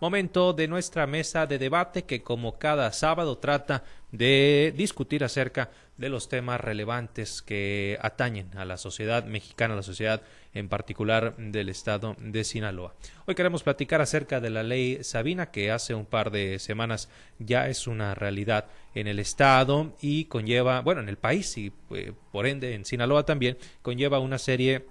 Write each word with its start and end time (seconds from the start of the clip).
momento 0.00 0.54
de 0.54 0.66
nuestra 0.66 1.06
mesa 1.06 1.46
de 1.46 1.58
debate 1.58 2.04
que 2.04 2.22
como 2.22 2.58
cada 2.58 2.90
sábado 2.92 3.38
trata 3.38 3.84
de 4.10 4.72
discutir 4.76 5.22
acerca 5.22 5.70
de 5.98 6.08
los 6.08 6.30
temas 6.30 6.58
relevantes 6.58 7.42
que 7.42 7.98
atañen 8.00 8.50
a 8.56 8.64
la 8.64 8.78
sociedad 8.78 9.24
mexicana, 9.26 9.74
a 9.74 9.76
la 9.76 9.82
sociedad 9.82 10.22
en 10.54 10.70
particular 10.70 11.36
del 11.36 11.68
estado 11.68 12.16
de 12.18 12.42
Sinaloa. 12.42 12.94
Hoy 13.26 13.34
queremos 13.34 13.62
platicar 13.62 14.00
acerca 14.00 14.40
de 14.40 14.48
la 14.48 14.62
ley 14.62 15.04
Sabina 15.04 15.50
que 15.50 15.70
hace 15.70 15.94
un 15.94 16.06
par 16.06 16.30
de 16.30 16.58
semanas 16.58 17.10
ya 17.38 17.68
es 17.68 17.86
una 17.86 18.14
realidad 18.14 18.66
en 18.94 19.06
el 19.06 19.18
estado 19.18 19.94
y 20.00 20.24
conlleva, 20.24 20.80
bueno, 20.80 21.02
en 21.02 21.10
el 21.10 21.18
país 21.18 21.56
y 21.58 21.72
eh, 21.90 22.14
por 22.32 22.46
ende 22.46 22.74
en 22.74 22.86
Sinaloa 22.86 23.26
también 23.26 23.58
conlleva 23.82 24.18
una 24.18 24.38
serie 24.38 24.86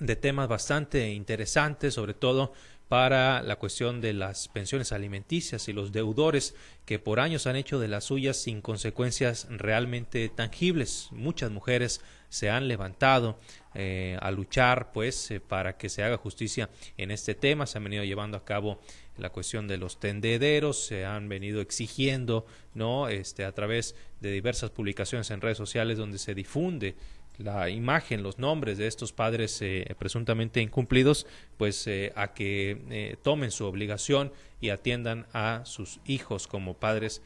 de 0.00 0.16
temas 0.16 0.48
bastante 0.48 1.10
interesantes, 1.10 1.94
sobre 1.94 2.14
todo 2.14 2.52
para 2.90 3.40
la 3.44 3.54
cuestión 3.54 4.00
de 4.00 4.12
las 4.12 4.48
pensiones 4.48 4.90
alimenticias 4.90 5.68
y 5.68 5.72
los 5.72 5.92
deudores 5.92 6.56
que 6.86 6.98
por 6.98 7.20
años 7.20 7.46
han 7.46 7.54
hecho 7.54 7.78
de 7.78 7.86
las 7.86 8.02
suyas 8.02 8.36
sin 8.36 8.60
consecuencias 8.60 9.46
realmente 9.48 10.28
tangibles. 10.28 11.06
Muchas 11.12 11.52
mujeres 11.52 12.00
se 12.30 12.50
han 12.50 12.66
levantado 12.66 13.38
eh, 13.76 14.18
a 14.20 14.32
luchar 14.32 14.90
pues 14.90 15.30
eh, 15.30 15.38
para 15.38 15.76
que 15.76 15.88
se 15.88 16.02
haga 16.02 16.16
justicia 16.16 16.68
en 16.96 17.12
este 17.12 17.36
tema. 17.36 17.64
Se 17.66 17.78
han 17.78 17.84
venido 17.84 18.02
llevando 18.02 18.36
a 18.36 18.44
cabo 18.44 18.80
la 19.18 19.30
cuestión 19.30 19.68
de 19.68 19.78
los 19.78 20.00
tendederos, 20.00 20.84
se 20.84 21.04
han 21.04 21.28
venido 21.28 21.60
exigiendo, 21.60 22.44
¿no? 22.74 23.08
Este, 23.08 23.44
a 23.44 23.52
través 23.52 23.94
de 24.20 24.32
diversas 24.32 24.70
publicaciones 24.70 25.30
en 25.30 25.40
redes 25.40 25.58
sociales 25.58 25.96
donde 25.96 26.18
se 26.18 26.34
difunde 26.34 26.96
la 27.42 27.70
imagen, 27.70 28.22
los 28.22 28.38
nombres 28.38 28.78
de 28.78 28.86
estos 28.86 29.12
padres 29.12 29.60
eh, 29.62 29.94
presuntamente 29.98 30.60
incumplidos, 30.60 31.26
pues 31.56 31.86
eh, 31.86 32.12
a 32.14 32.34
que 32.34 32.82
eh, 32.90 33.16
tomen 33.22 33.50
su 33.50 33.64
obligación 33.64 34.32
y 34.60 34.70
atiendan 34.70 35.26
a 35.32 35.62
sus 35.64 36.00
hijos 36.04 36.46
como 36.46 36.74
padres 36.74 37.22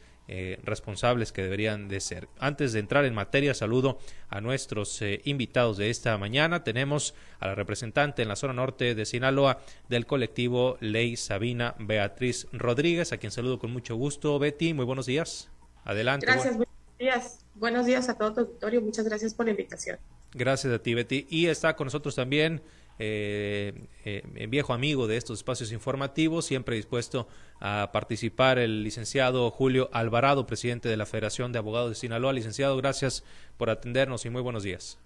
responsables 0.63 1.31
que 1.31 1.43
deberían 1.43 1.87
de 1.87 1.99
ser. 1.99 2.27
Antes 2.39 2.73
de 2.73 2.79
entrar 2.79 3.05
en 3.05 3.13
materia, 3.13 3.53
saludo 3.53 3.99
a 4.27 4.41
nuestros 4.41 4.99
invitados 5.23 5.77
de 5.77 5.91
esta 5.91 6.17
mañana. 6.17 6.63
Tenemos 6.63 7.13
a 7.39 7.45
la 7.45 7.53
representante 7.53 8.23
en 8.23 8.29
la 8.29 8.35
zona 8.35 8.53
norte 8.53 8.95
de 8.95 9.05
Sinaloa 9.05 9.59
del 9.87 10.07
colectivo 10.07 10.77
Ley 10.79 11.15
Sabina, 11.15 11.75
Beatriz 11.77 12.47
Rodríguez, 12.53 13.13
a 13.13 13.17
quien 13.17 13.31
saludo 13.31 13.59
con 13.59 13.71
mucho 13.71 13.97
gusto. 13.97 14.39
Betty, 14.39 14.73
muy 14.73 14.85
buenos 14.85 15.05
días. 15.05 15.51
Adelante. 15.83 16.25
Gracias, 16.25 16.57
días. 16.97 17.45
Buenos 17.55 17.85
días 17.85 18.09
a 18.09 18.17
todo 18.17 18.33
tu 18.33 18.39
auditorio. 18.41 18.81
Muchas 18.81 19.05
gracias 19.05 19.33
por 19.33 19.45
la 19.45 19.51
invitación. 19.51 19.97
Gracias 20.33 20.73
a 20.73 20.79
ti, 20.79 20.93
Betty. 20.93 21.27
Y 21.29 21.47
está 21.47 21.75
con 21.75 21.85
nosotros 21.85 22.15
también 22.15 22.61
eh, 22.99 23.87
eh, 24.05 24.47
viejo 24.49 24.73
amigo 24.73 25.07
de 25.07 25.17
estos 25.17 25.39
espacios 25.39 25.71
informativos, 25.71 26.45
siempre 26.45 26.75
dispuesto 26.75 27.27
a 27.59 27.89
participar 27.91 28.57
el 28.57 28.83
licenciado 28.83 29.49
Julio 29.51 29.89
Alvarado, 29.93 30.45
presidente 30.45 30.89
de 30.89 30.97
la 30.97 31.05
Federación 31.05 31.51
de 31.51 31.59
Abogados 31.59 31.89
de 31.89 31.95
Sinaloa. 31.95 32.33
Licenciado, 32.33 32.75
gracias 32.77 33.23
por 33.57 33.69
atendernos 33.69 34.25
y 34.25 34.29
muy 34.29 34.41
buenos 34.41 34.63
días. 34.63 34.97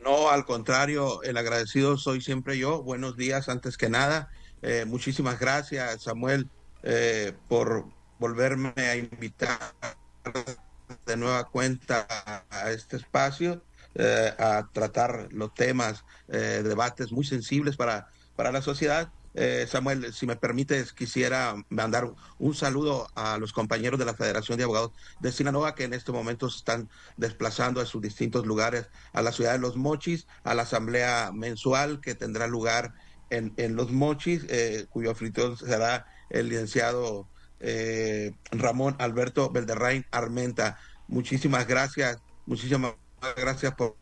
No, 0.00 0.30
al 0.30 0.44
contrario, 0.44 1.22
el 1.22 1.36
agradecido 1.36 1.98
soy 1.98 2.20
siempre 2.20 2.56
yo. 2.58 2.82
Buenos 2.82 3.16
días, 3.16 3.48
antes 3.48 3.76
que 3.76 3.88
nada. 3.88 4.30
Eh, 4.62 4.84
muchísimas 4.86 5.38
gracias, 5.38 6.02
Samuel, 6.02 6.48
eh, 6.82 7.32
por 7.48 7.86
volverme 8.18 8.72
a 8.76 8.96
invitar 8.96 9.58
de 11.06 11.16
nueva 11.16 11.44
cuenta 11.44 12.06
a 12.50 12.70
este 12.70 12.96
espacio, 12.96 13.62
eh, 13.94 14.32
a 14.38 14.68
tratar 14.72 15.28
los 15.32 15.52
temas, 15.54 16.04
eh, 16.28 16.62
debates 16.62 17.10
muy 17.10 17.24
sensibles 17.24 17.76
para, 17.76 18.08
para 18.36 18.52
la 18.52 18.62
sociedad. 18.62 19.10
Eh, 19.34 19.66
Samuel, 19.68 20.12
si 20.12 20.26
me 20.26 20.36
permites, 20.36 20.92
quisiera 20.92 21.54
mandar 21.68 22.12
un 22.38 22.54
saludo 22.54 23.08
a 23.14 23.38
los 23.38 23.52
compañeros 23.52 23.98
de 23.98 24.04
la 24.04 24.14
Federación 24.14 24.56
de 24.58 24.64
Abogados 24.64 24.92
de 25.20 25.32
Sinaloa 25.32 25.74
que 25.74 25.84
en 25.84 25.94
este 25.94 26.12
momento 26.12 26.48
se 26.48 26.58
están 26.58 26.88
desplazando 27.16 27.80
a 27.80 27.86
sus 27.86 28.00
distintos 28.00 28.46
lugares, 28.46 28.88
a 29.12 29.22
la 29.22 29.32
ciudad 29.32 29.52
de 29.52 29.58
Los 29.58 29.76
Mochis, 29.76 30.26
a 30.44 30.54
la 30.54 30.62
asamblea 30.62 31.30
mensual 31.32 32.00
que 32.00 32.14
tendrá 32.14 32.46
lugar 32.46 32.94
en, 33.30 33.52
en 33.56 33.74
Los 33.74 33.90
Mochis, 33.90 34.46
cuyo 34.90 35.10
anfitrión 35.10 35.56
será 35.56 36.06
el 36.30 36.48
licenciado 36.50 37.28
Ramón 38.52 38.96
Alberto 38.98 39.50
Belderrain 39.50 40.04
Armenta. 40.10 40.78
Muchísimas 41.08 41.66
gracias, 41.66 42.18
muchísimas 42.46 42.94
gracias 43.36 43.74
por 43.74 43.96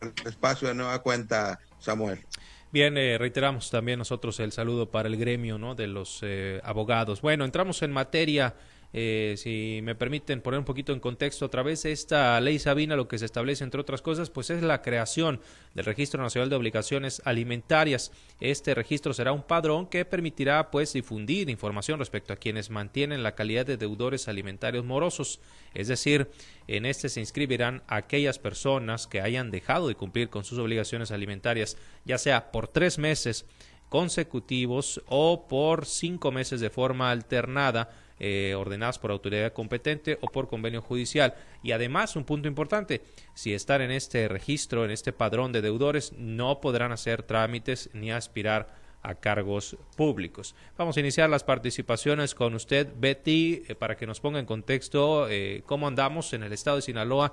el 0.00 0.12
espacio 0.26 0.68
de 0.68 0.74
nueva 0.74 1.02
cuenta, 1.02 1.58
Samuel. 1.78 2.24
Bien, 2.72 2.98
eh, 2.98 3.16
reiteramos 3.16 3.70
también 3.70 3.98
nosotros 3.98 4.38
el 4.40 4.52
saludo 4.52 4.90
para 4.90 5.08
el 5.08 5.16
gremio 5.16 5.56
¿no? 5.56 5.74
de 5.74 5.86
los 5.86 6.20
eh, 6.22 6.60
abogados. 6.64 7.22
Bueno, 7.22 7.44
entramos 7.44 7.80
en 7.82 7.92
materia 7.92 8.54
eh, 8.92 9.34
si 9.36 9.80
me 9.82 9.94
permiten 9.94 10.40
poner 10.40 10.58
un 10.58 10.64
poquito 10.64 10.92
en 10.92 11.00
contexto, 11.00 11.44
a 11.44 11.50
través 11.50 11.82
de 11.82 11.92
esta 11.92 12.40
ley 12.40 12.58
Sabina 12.58 12.96
lo 12.96 13.08
que 13.08 13.18
se 13.18 13.24
establece, 13.24 13.64
entre 13.64 13.80
otras 13.80 14.02
cosas, 14.02 14.30
pues 14.30 14.50
es 14.50 14.62
la 14.62 14.82
creación 14.82 15.40
del 15.74 15.84
Registro 15.84 16.22
Nacional 16.22 16.48
de 16.48 16.56
Obligaciones 16.56 17.20
Alimentarias. 17.24 18.12
Este 18.40 18.74
registro 18.74 19.12
será 19.12 19.32
un 19.32 19.42
padrón 19.42 19.86
que 19.86 20.04
permitirá 20.04 20.70
pues 20.70 20.92
difundir 20.92 21.50
información 21.50 21.98
respecto 21.98 22.32
a 22.32 22.36
quienes 22.36 22.70
mantienen 22.70 23.22
la 23.22 23.34
calidad 23.34 23.66
de 23.66 23.76
deudores 23.76 24.28
alimentarios 24.28 24.84
morosos. 24.84 25.40
Es 25.74 25.88
decir, 25.88 26.30
en 26.66 26.86
este 26.86 27.08
se 27.08 27.20
inscribirán 27.20 27.82
aquellas 27.88 28.38
personas 28.38 29.06
que 29.06 29.20
hayan 29.20 29.50
dejado 29.50 29.88
de 29.88 29.94
cumplir 29.94 30.30
con 30.30 30.44
sus 30.44 30.58
obligaciones 30.58 31.10
alimentarias, 31.10 31.76
ya 32.04 32.18
sea 32.18 32.50
por 32.50 32.68
tres 32.68 32.98
meses 32.98 33.44
consecutivos 33.88 35.02
o 35.06 35.46
por 35.46 35.86
cinco 35.86 36.32
meses 36.32 36.60
de 36.60 36.70
forma 36.70 37.10
alternada 37.10 37.90
eh, 38.18 38.54
ordenadas 38.56 38.98
por 38.98 39.10
autoridad 39.10 39.52
competente 39.52 40.18
o 40.20 40.28
por 40.28 40.48
convenio 40.48 40.82
judicial. 40.82 41.34
Y 41.62 41.72
además, 41.72 42.16
un 42.16 42.24
punto 42.24 42.48
importante, 42.48 43.02
si 43.34 43.54
están 43.54 43.82
en 43.82 43.90
este 43.90 44.28
registro, 44.28 44.84
en 44.84 44.90
este 44.90 45.12
padrón 45.12 45.52
de 45.52 45.62
deudores, 45.62 46.12
no 46.16 46.60
podrán 46.60 46.92
hacer 46.92 47.22
trámites 47.22 47.90
ni 47.92 48.10
aspirar 48.12 48.85
a 49.08 49.14
cargos 49.14 49.76
públicos. 49.96 50.54
Vamos 50.76 50.96
a 50.96 51.00
iniciar 51.00 51.30
las 51.30 51.44
participaciones 51.44 52.34
con 52.34 52.54
usted, 52.54 52.88
Betty, 52.98 53.64
eh, 53.68 53.74
para 53.74 53.96
que 53.96 54.06
nos 54.06 54.20
ponga 54.20 54.38
en 54.38 54.46
contexto 54.46 55.28
eh, 55.28 55.62
cómo 55.66 55.86
andamos 55.86 56.32
en 56.32 56.42
el 56.42 56.52
estado 56.52 56.76
de 56.76 56.82
Sinaloa, 56.82 57.32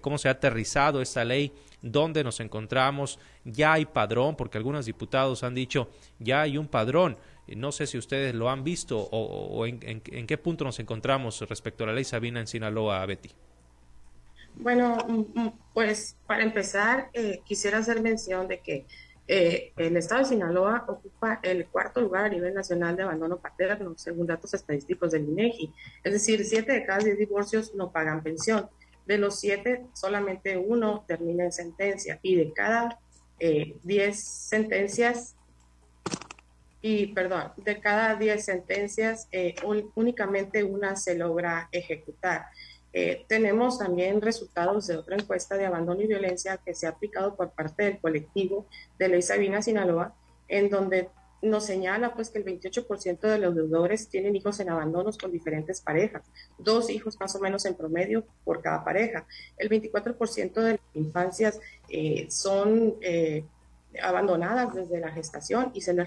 cómo 0.00 0.16
se 0.16 0.28
ha 0.28 0.32
aterrizado 0.32 1.02
esta 1.02 1.24
ley, 1.24 1.52
dónde 1.80 2.22
nos 2.22 2.38
encontramos, 2.38 3.18
ya 3.44 3.72
hay 3.72 3.84
padrón, 3.84 4.36
porque 4.36 4.56
algunos 4.56 4.86
diputados 4.86 5.42
han 5.42 5.56
dicho 5.56 5.88
ya 6.20 6.42
hay 6.42 6.56
un 6.56 6.68
padrón. 6.68 7.16
No 7.48 7.72
sé 7.72 7.86
si 7.86 7.98
ustedes 7.98 8.34
lo 8.34 8.48
han 8.48 8.64
visto 8.64 8.98
o, 8.98 9.66
en, 9.66 10.00
qué 10.00 10.38
punto 10.38 10.64
nos 10.64 10.78
encontramos 10.78 11.40
respecto 11.48 11.84
a 11.84 11.88
la 11.88 11.92
ley 11.92 12.04
Sabina 12.04 12.40
en 12.40 12.46
Sinaloa, 12.46 13.04
Betty. 13.04 13.30
Bueno, 14.54 14.98
mm, 15.08 15.40
mm, 15.40 15.52
pues 15.74 16.16
para 16.26 16.42
empezar, 16.42 17.10
eh, 17.14 17.40
quisiera 17.44 17.78
hacer 17.78 18.00
mención 18.02 18.48
de 18.48 18.60
que 18.60 18.86
eh, 19.28 19.72
el 19.76 19.96
estado 19.96 20.22
de 20.22 20.28
Sinaloa 20.28 20.84
ocupa 20.88 21.40
el 21.42 21.66
cuarto 21.66 22.00
lugar 22.00 22.24
a 22.24 22.28
nivel 22.28 22.54
nacional 22.54 22.96
de 22.96 23.04
abandono 23.04 23.38
paterno, 23.38 23.94
según 23.96 24.26
datos 24.26 24.52
estadísticos 24.54 25.12
del 25.12 25.24
INEGI. 25.24 25.72
Es 26.02 26.12
decir, 26.12 26.44
siete 26.44 26.72
de 26.72 26.84
cada 26.84 26.98
diez 26.98 27.18
divorcios 27.18 27.74
no 27.74 27.92
pagan 27.92 28.22
pensión. 28.22 28.68
De 29.06 29.18
los 29.18 29.40
siete, 29.40 29.86
solamente 29.94 30.56
uno 30.56 31.04
termina 31.06 31.44
en 31.44 31.52
sentencia 31.52 32.18
y 32.22 32.36
de 32.36 32.52
cada 32.52 32.98
eh, 33.38 33.76
diez 33.82 34.22
sentencias, 34.22 35.36
y 36.84 37.06
perdón, 37.08 37.52
de 37.56 37.80
cada 37.80 38.16
10 38.16 38.44
sentencias, 38.44 39.28
eh, 39.30 39.54
únicamente 39.94 40.64
una 40.64 40.96
se 40.96 41.14
logra 41.14 41.68
ejecutar. 41.70 42.46
Eh, 42.92 43.24
tenemos 43.26 43.78
también 43.78 44.20
resultados 44.20 44.86
de 44.86 44.96
otra 44.96 45.16
encuesta 45.16 45.56
de 45.56 45.66
abandono 45.66 46.02
y 46.02 46.06
violencia 46.06 46.58
que 46.58 46.74
se 46.74 46.86
ha 46.86 46.90
aplicado 46.90 47.34
por 47.34 47.50
parte 47.50 47.84
del 47.84 47.98
colectivo 47.98 48.66
de 48.98 49.08
Ley 49.08 49.22
Sabina 49.22 49.62
Sinaloa, 49.62 50.14
en 50.48 50.68
donde 50.68 51.08
nos 51.40 51.64
señala 51.64 52.14
pues 52.14 52.30
que 52.30 52.38
el 52.38 52.44
28% 52.44 53.20
de 53.20 53.38
los 53.38 53.54
deudores 53.56 54.08
tienen 54.08 54.36
hijos 54.36 54.60
en 54.60 54.70
abandonos 54.70 55.18
con 55.18 55.32
diferentes 55.32 55.80
parejas, 55.80 56.22
dos 56.58 56.88
hijos 56.90 57.18
más 57.18 57.34
o 57.34 57.40
menos 57.40 57.64
en 57.64 57.74
promedio 57.74 58.24
por 58.44 58.62
cada 58.62 58.84
pareja. 58.84 59.26
El 59.56 59.68
24% 59.68 60.52
de 60.52 60.72
las 60.72 60.80
infancias 60.94 61.58
eh, 61.88 62.26
son 62.30 62.94
abandonadas 64.00 64.72
desde 64.74 65.00
la 65.00 65.10
gestación 65.10 65.70
y 65.74 65.80
se 65.80 65.92
les, 65.92 66.06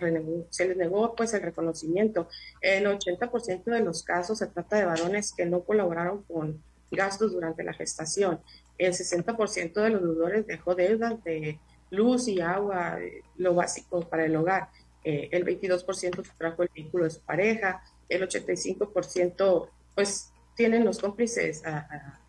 se 0.50 0.68
les 0.68 0.78
negó 0.78 1.16
pues 1.16 1.34
el 1.34 1.42
reconocimiento. 1.42 2.30
El 2.62 2.86
80% 2.86 3.66
de 3.66 3.82
los 3.82 4.04
casos 4.04 4.40
se 4.40 4.48
trata 4.48 4.78
de 4.78 4.86
varones 4.86 5.34
que 5.34 5.46
no 5.46 5.62
colaboraron 5.62 6.24
con 6.24 6.64
gastos 6.92 7.34
durante 7.34 7.64
la 7.64 7.74
gestación. 7.74 8.40
El 8.78 8.94
60% 8.94 9.74
de 9.74 9.90
los 9.90 10.02
deudores 10.02 10.48
dejó 10.48 10.76
deudas 10.76 11.24
de 11.24 11.60
luz 11.92 12.28
y 12.28 12.42
agua, 12.42 12.98
lo 13.38 13.56
básico 13.56 14.02
para 14.02 14.26
el 14.26 14.36
hogar. 14.36 14.70
Eh, 15.04 15.30
el 15.32 15.46
22% 15.46 16.24
trajo 16.38 16.64
el 16.64 16.70
vínculo 16.74 17.06
de 17.06 17.12
su 17.12 17.22
pareja. 17.22 17.84
El 18.10 18.28
85% 18.28 19.70
pues 19.94 20.32
tienen 20.56 20.86
los 20.86 21.00
cómplices 21.00 21.62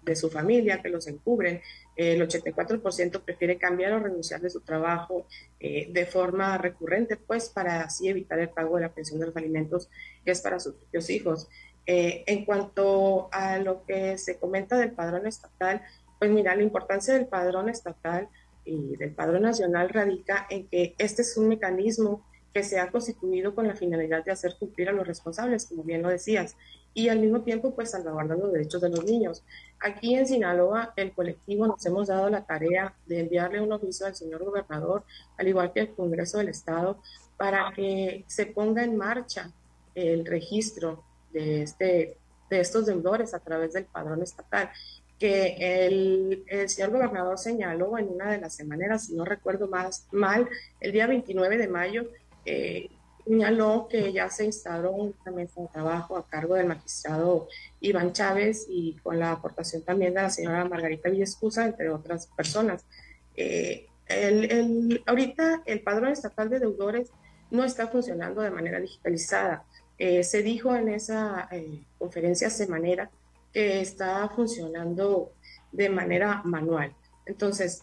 de 0.03 0.17
su 0.17 0.31
familia 0.31 0.83
que 0.83 0.89
los 0.89 1.07
encubren. 1.07 1.61
el 1.95 2.21
84% 2.21 3.23
prefiere 3.23 3.57
cambiar 3.57 3.93
o 3.93 4.01
renunciar 4.01 4.41
de 4.41 4.51
su 4.51 4.61
trabajo 4.61 5.27
eh, 5.61 5.89
de 5.91 6.07
forma 6.07 6.59
recurrente, 6.59 7.17
pues 7.17 7.49
para 7.49 7.83
así 7.83 8.09
evitar 8.09 8.39
el 8.39 8.51
pago 8.51 8.77
de 8.77 8.83
la 8.83 8.93
pensión 8.93 9.19
de 9.21 9.27
los 9.27 9.37
alimentos 9.37 9.89
que 10.25 10.33
es 10.33 10.41
para 10.41 10.61
sus 10.61 10.75
propios 10.75 11.09
hijos. 11.09 11.49
Eh, 11.87 12.25
en 12.27 12.45
cuanto 12.45 13.29
a 13.31 13.59
lo 13.59 13.85
que 13.85 14.19
se 14.19 14.39
comenta 14.39 14.77
del 14.77 14.91
padrón 14.91 15.27
estatal, 15.27 15.83
pues 16.19 16.31
mira, 16.31 16.57
la 16.57 16.63
importancia 16.63 17.15
del 17.15 17.27
padrón 17.27 17.69
estatal 17.69 18.29
y 18.65 18.97
del 18.97 19.13
padrón 19.13 19.43
nacional 19.43 19.89
radica 19.89 20.47
en 20.51 20.67
que 20.67 20.95
este 20.99 21.23
es 21.23 21.37
un 21.37 21.49
mecanismo 21.49 22.27
que 22.53 22.65
se 22.65 22.81
ha 22.81 22.91
constituido 22.91 23.55
con 23.55 23.69
la 23.69 23.77
finalidad 23.77 24.25
de 24.25 24.33
hacer 24.33 24.57
cumplir 24.59 24.89
a 24.89 24.93
los 24.93 25.07
responsables, 25.07 25.67
como 25.67 25.85
bien 25.85 26.03
lo 26.03 26.09
decías, 26.09 26.57
y 26.95 27.11
al 27.11 27.21
mismo 27.21 27.43
tiempo 27.43 27.75
pues 27.75 27.91
salvaguardar 27.91 28.39
los 28.39 28.53
derechos 28.53 28.81
de 28.81 28.89
los 28.89 29.05
niños. 29.05 29.45
Aquí 29.79 30.15
en 30.15 30.27
Sinaloa, 30.27 30.95
el 30.97 31.13
colectivo 31.13 31.67
nos 31.67 31.85
hemos 31.85 32.09
dado 32.09 32.31
la 32.31 32.47
tarea 32.47 32.95
de 33.07 33.21
enviarle 33.21 33.61
un 33.61 33.73
oficio 33.73 34.07
al 34.07 34.17
señor 34.17 34.43
gobernador, 34.43 35.05
al 35.37 35.47
igual 35.47 35.73
que 35.73 35.83
al 35.83 35.95
Congreso 35.95 36.39
del 36.39 36.49
Estado, 36.49 36.99
para 37.37 37.71
que 37.77 38.25
se 38.27 38.47
ponga 38.47 38.83
en 38.83 38.97
marcha 38.97 39.53
el 39.95 40.25
registro 40.25 41.05
de, 41.37 41.63
este, 41.63 42.17
de 42.51 42.61
estos 42.61 42.87
deudores 42.87 43.35
a 43.35 43.41
través 43.41 43.75
del 43.75 43.85
padrón 43.85 44.23
estatal 44.23 44.71
que 45.19 45.57
el, 45.87 46.45
el, 46.47 46.69
señor 46.69 46.91
gobernador 46.91 47.39
señaló 47.39 47.97
en 47.97 48.09
una 48.09 48.31
de 48.31 48.39
las 48.39 48.55
semanas, 48.55 49.07
si 49.07 49.15
no 49.15 49.25
recuerdo 49.25 49.67
más 49.67 50.07
mal, 50.13 50.49
el 50.81 50.93
día 50.93 51.07
29 51.07 51.57
de 51.57 51.69
mayo, 51.69 52.05
eh, 52.45 52.91
señaló 53.25 53.89
que 53.89 54.13
ya 54.13 54.29
se 54.29 54.45
instauró 54.45 54.93
una 54.93 55.33
mesa 55.35 55.63
de 55.63 55.69
trabajo 55.69 56.17
a 56.17 56.27
cargo 56.29 56.55
del 56.55 56.67
magistrado 56.67 57.49
Iván 57.81 58.13
Chávez 58.13 58.67
y 58.69 58.95
con 59.03 59.19
la 59.19 59.33
aportación 59.33 59.83
también 59.83 60.15
de 60.15 60.23
la 60.23 60.31
señora 60.31 60.65
Margarita 60.67 61.09
Villescusa, 61.09 61.65
entre 61.65 61.89
otras 61.89 62.27
personas. 62.29 62.85
Eh, 63.37 63.87
el, 64.07 65.03
ahorita 65.07 65.63
el 65.67 65.81
padrón 65.81 66.13
estatal 66.13 66.49
de 66.51 66.61
deudores 66.61 67.11
no 67.51 67.65
está 67.65 67.89
funcionando 67.89 68.43
de 68.43 68.51
manera 68.51 68.81
digitalizada. 68.81 69.65
Eh, 69.99 70.25
se 70.25 70.43
dijo 70.43 70.75
en 70.75 70.89
esa 70.89 71.49
eh, 71.51 71.83
conferencia 71.99 72.51
semanera 72.51 73.11
que 73.53 73.81
está 73.81 74.29
funcionando 74.29 75.33
de 75.73 75.89
manera 75.89 76.43
manual. 76.45 76.95
Entonces, 77.25 77.83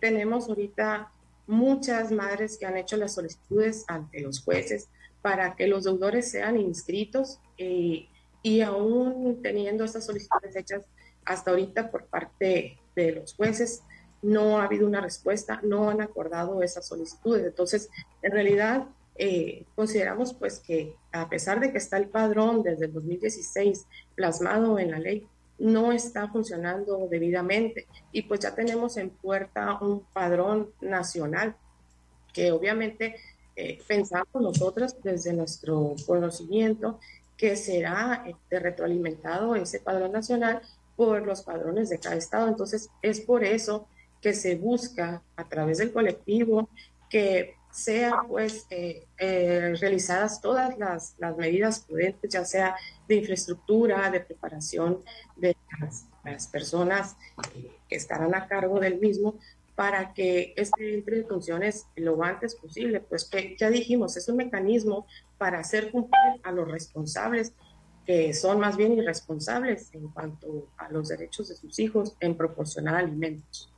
tenemos 0.00 0.48
ahorita 0.48 1.12
muchas 1.46 2.12
madres 2.12 2.56
que 2.56 2.66
han 2.66 2.76
hecho 2.76 2.96
las 2.96 3.14
solicitudes 3.14 3.84
ante 3.88 4.20
los 4.20 4.42
jueces 4.42 4.88
para 5.20 5.54
que 5.56 5.66
los 5.66 5.84
deudores 5.84 6.30
sean 6.30 6.56
inscritos 6.58 7.40
eh, 7.58 8.08
y 8.42 8.60
aún 8.62 9.40
teniendo 9.42 9.84
estas 9.84 10.06
solicitudes 10.06 10.56
hechas 10.56 10.84
hasta 11.24 11.50
ahorita 11.50 11.90
por 11.90 12.06
parte 12.06 12.78
de 12.96 13.12
los 13.12 13.34
jueces, 13.34 13.82
no 14.22 14.58
ha 14.58 14.64
habido 14.64 14.86
una 14.86 15.00
respuesta, 15.00 15.60
no 15.62 15.90
han 15.90 16.00
acordado 16.00 16.62
esas 16.62 16.86
solicitudes. 16.86 17.44
Entonces, 17.44 17.90
en 18.22 18.32
realidad, 18.32 18.86
eh, 19.22 19.66
consideramos 19.76 20.32
pues 20.32 20.60
que 20.60 20.96
a 21.12 21.28
pesar 21.28 21.60
de 21.60 21.70
que 21.70 21.76
está 21.76 21.98
el 21.98 22.08
padrón 22.08 22.62
desde 22.62 22.86
el 22.86 22.94
2016 22.94 23.84
plasmado 24.14 24.78
en 24.78 24.92
la 24.92 24.98
ley, 24.98 25.26
no 25.58 25.92
está 25.92 26.28
funcionando 26.28 27.06
debidamente 27.06 27.86
y 28.12 28.22
pues 28.22 28.40
ya 28.40 28.54
tenemos 28.54 28.96
en 28.96 29.10
puerta 29.10 29.76
un 29.82 30.00
padrón 30.14 30.70
nacional 30.80 31.54
que 32.32 32.50
obviamente 32.50 33.16
eh, 33.56 33.78
pensamos 33.86 34.40
nosotros 34.40 34.96
desde 35.02 35.34
nuestro 35.34 35.96
conocimiento 36.06 36.98
que 37.36 37.56
será 37.56 38.24
este, 38.26 38.58
retroalimentado 38.58 39.54
ese 39.54 39.80
padrón 39.80 40.12
nacional 40.12 40.62
por 40.96 41.26
los 41.26 41.42
padrones 41.42 41.90
de 41.90 41.98
cada 41.98 42.16
estado. 42.16 42.48
Entonces 42.48 42.88
es 43.02 43.20
por 43.20 43.44
eso 43.44 43.86
que 44.22 44.32
se 44.32 44.54
busca 44.54 45.22
a 45.36 45.46
través 45.46 45.76
del 45.76 45.92
colectivo 45.92 46.70
que 47.10 47.59
sean 47.70 48.26
pues 48.28 48.66
eh, 48.70 49.06
eh, 49.18 49.74
realizadas 49.80 50.40
todas 50.40 50.76
las, 50.78 51.14
las, 51.18 51.36
medidas 51.36 51.80
prudentes, 51.80 52.32
ya 52.32 52.44
sea 52.44 52.76
de 53.08 53.16
infraestructura, 53.16 54.10
de 54.10 54.20
preparación 54.20 55.00
de 55.36 55.56
las, 55.80 56.06
personas 56.48 57.16
que 57.88 57.96
estarán 57.96 58.34
a 58.34 58.46
cargo 58.46 58.78
del 58.78 59.00
mismo, 59.00 59.38
para 59.74 60.12
que 60.12 60.52
este 60.56 60.94
entre 60.94 61.20
en 61.20 61.26
funciones 61.26 61.86
lo 61.96 62.22
antes 62.22 62.54
posible, 62.54 63.00
pues 63.00 63.24
que 63.24 63.56
ya 63.58 63.70
dijimos, 63.70 64.16
es 64.18 64.28
un 64.28 64.36
mecanismo 64.36 65.06
para 65.38 65.60
hacer 65.60 65.90
cumplir 65.90 66.40
a 66.42 66.52
los 66.52 66.70
responsables 66.70 67.54
que 68.04 68.34
son 68.34 68.60
más 68.60 68.76
bien 68.76 68.92
irresponsables 68.92 69.94
en 69.94 70.08
cuanto 70.08 70.68
a 70.76 70.90
los 70.90 71.08
derechos 71.08 71.48
de 71.48 71.54
sus 71.54 71.78
hijos 71.78 72.16
en 72.20 72.36
proporcionar 72.36 72.96
alimentos. 72.96 73.69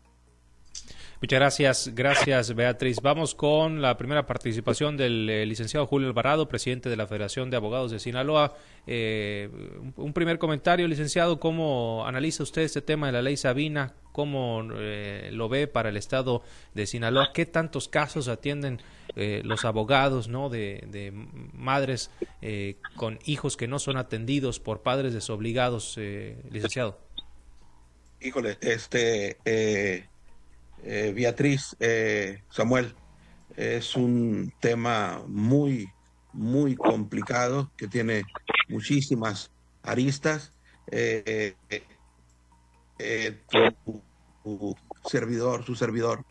Muchas 1.23 1.39
gracias, 1.39 1.95
gracias 1.95 2.53
Beatriz. 2.53 3.01
Vamos 3.01 3.37
con 3.37 3.81
la 3.81 3.97
primera 3.97 4.27
participación 4.27 4.97
del 4.97 5.31
eh, 5.31 5.47
licenciado 5.47 5.87
Julio 5.87 6.09
Alvarado, 6.09 6.49
presidente 6.49 6.91
de 6.91 6.97
la 6.97 7.07
Federación 7.07 7.49
de 7.49 7.57
Abogados 7.57 7.93
de 7.93 8.01
Sinaloa. 8.01 8.57
Eh, 8.89 9.49
un 9.95 10.13
primer 10.15 10.41
comentario, 10.41 10.89
licenciado, 10.89 11.39
¿cómo 11.39 12.05
analiza 12.09 12.43
usted 12.43 12.63
este 12.63 12.83
tema 12.83 13.07
de 13.07 13.13
la 13.13 13.23
ley 13.23 13.37
Sabina? 13.37 13.95
¿Cómo 14.11 14.67
eh, 14.75 15.31
lo 15.33 15.49
ve 15.49 15.69
para 15.69 15.91
el 15.91 15.97
Estado 15.97 16.43
de 16.75 16.89
Sinaloa? 16.89 17.33
¿Qué 17.33 17.47
tantos 17.47 17.87
casos 17.87 18.27
atienden 18.27 18.81
los 19.15 19.65
abogados 19.65 20.27
¿no? 20.27 20.49
de, 20.49 20.83
de 20.89 21.13
madres 21.53 22.11
con 22.97 23.21
hijos 23.27 23.57
que 23.57 23.69
no 23.69 23.79
son 23.79 23.97
atendidos 23.97 24.59
por 24.59 24.83
padres 24.83 25.15
desobligados, 25.15 25.97
licenciado? 26.51 26.99
Híjole, 28.21 28.57
este 28.61 29.37
eh, 30.83 31.13
Beatriz, 31.15 31.77
eh, 31.81 32.43
Samuel, 32.51 32.95
es 33.57 33.97
un 33.97 34.53
tema 34.61 35.23
muy, 35.27 35.89
muy 36.33 36.75
complicado 36.75 37.71
que 37.77 37.89
tiene 37.89 38.23
muchísimas 38.69 39.51
aristas. 39.83 40.53
Eh, 40.91 41.55
tu, 43.51 44.77
servidor, 45.05 45.65
su 45.65 45.75
servidor, 45.75 46.25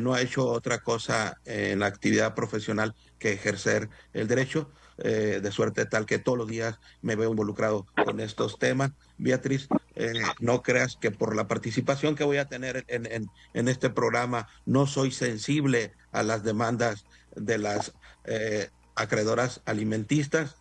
no 0.00 0.14
ha 0.14 0.20
hecho 0.20 0.46
otra 0.46 0.80
cosa 0.80 1.38
en 1.44 1.78
la 1.78 1.86
actividad 1.86 2.34
profesional 2.34 2.94
que 3.18 3.32
ejercer 3.32 3.88
el 4.12 4.26
derecho. 4.26 4.70
Eh, 5.02 5.40
de 5.42 5.50
suerte 5.50 5.86
tal 5.86 6.04
que 6.04 6.18
todos 6.18 6.36
los 6.36 6.48
días 6.48 6.78
me 7.00 7.16
veo 7.16 7.30
involucrado 7.30 7.86
con 8.04 8.20
estos 8.20 8.58
temas. 8.58 8.90
Beatriz, 9.16 9.66
eh, 9.94 10.12
no 10.38 10.62
creas 10.62 10.96
que 10.96 11.10
por 11.10 11.34
la 11.34 11.48
participación 11.48 12.14
que 12.14 12.24
voy 12.24 12.38
a 12.38 12.48
tener 12.48 12.84
en, 12.88 13.28
en, 13.54 13.68
este 13.68 13.90
programa 13.90 14.48
no 14.66 14.86
soy 14.86 15.10
sensible 15.10 15.92
a 16.12 16.22
las 16.22 16.44
demandas 16.44 17.04
de 17.34 17.58
las 17.58 17.92
eh, 18.24 18.70
acreedoras 18.94 19.62
alimentistas. 19.64 20.56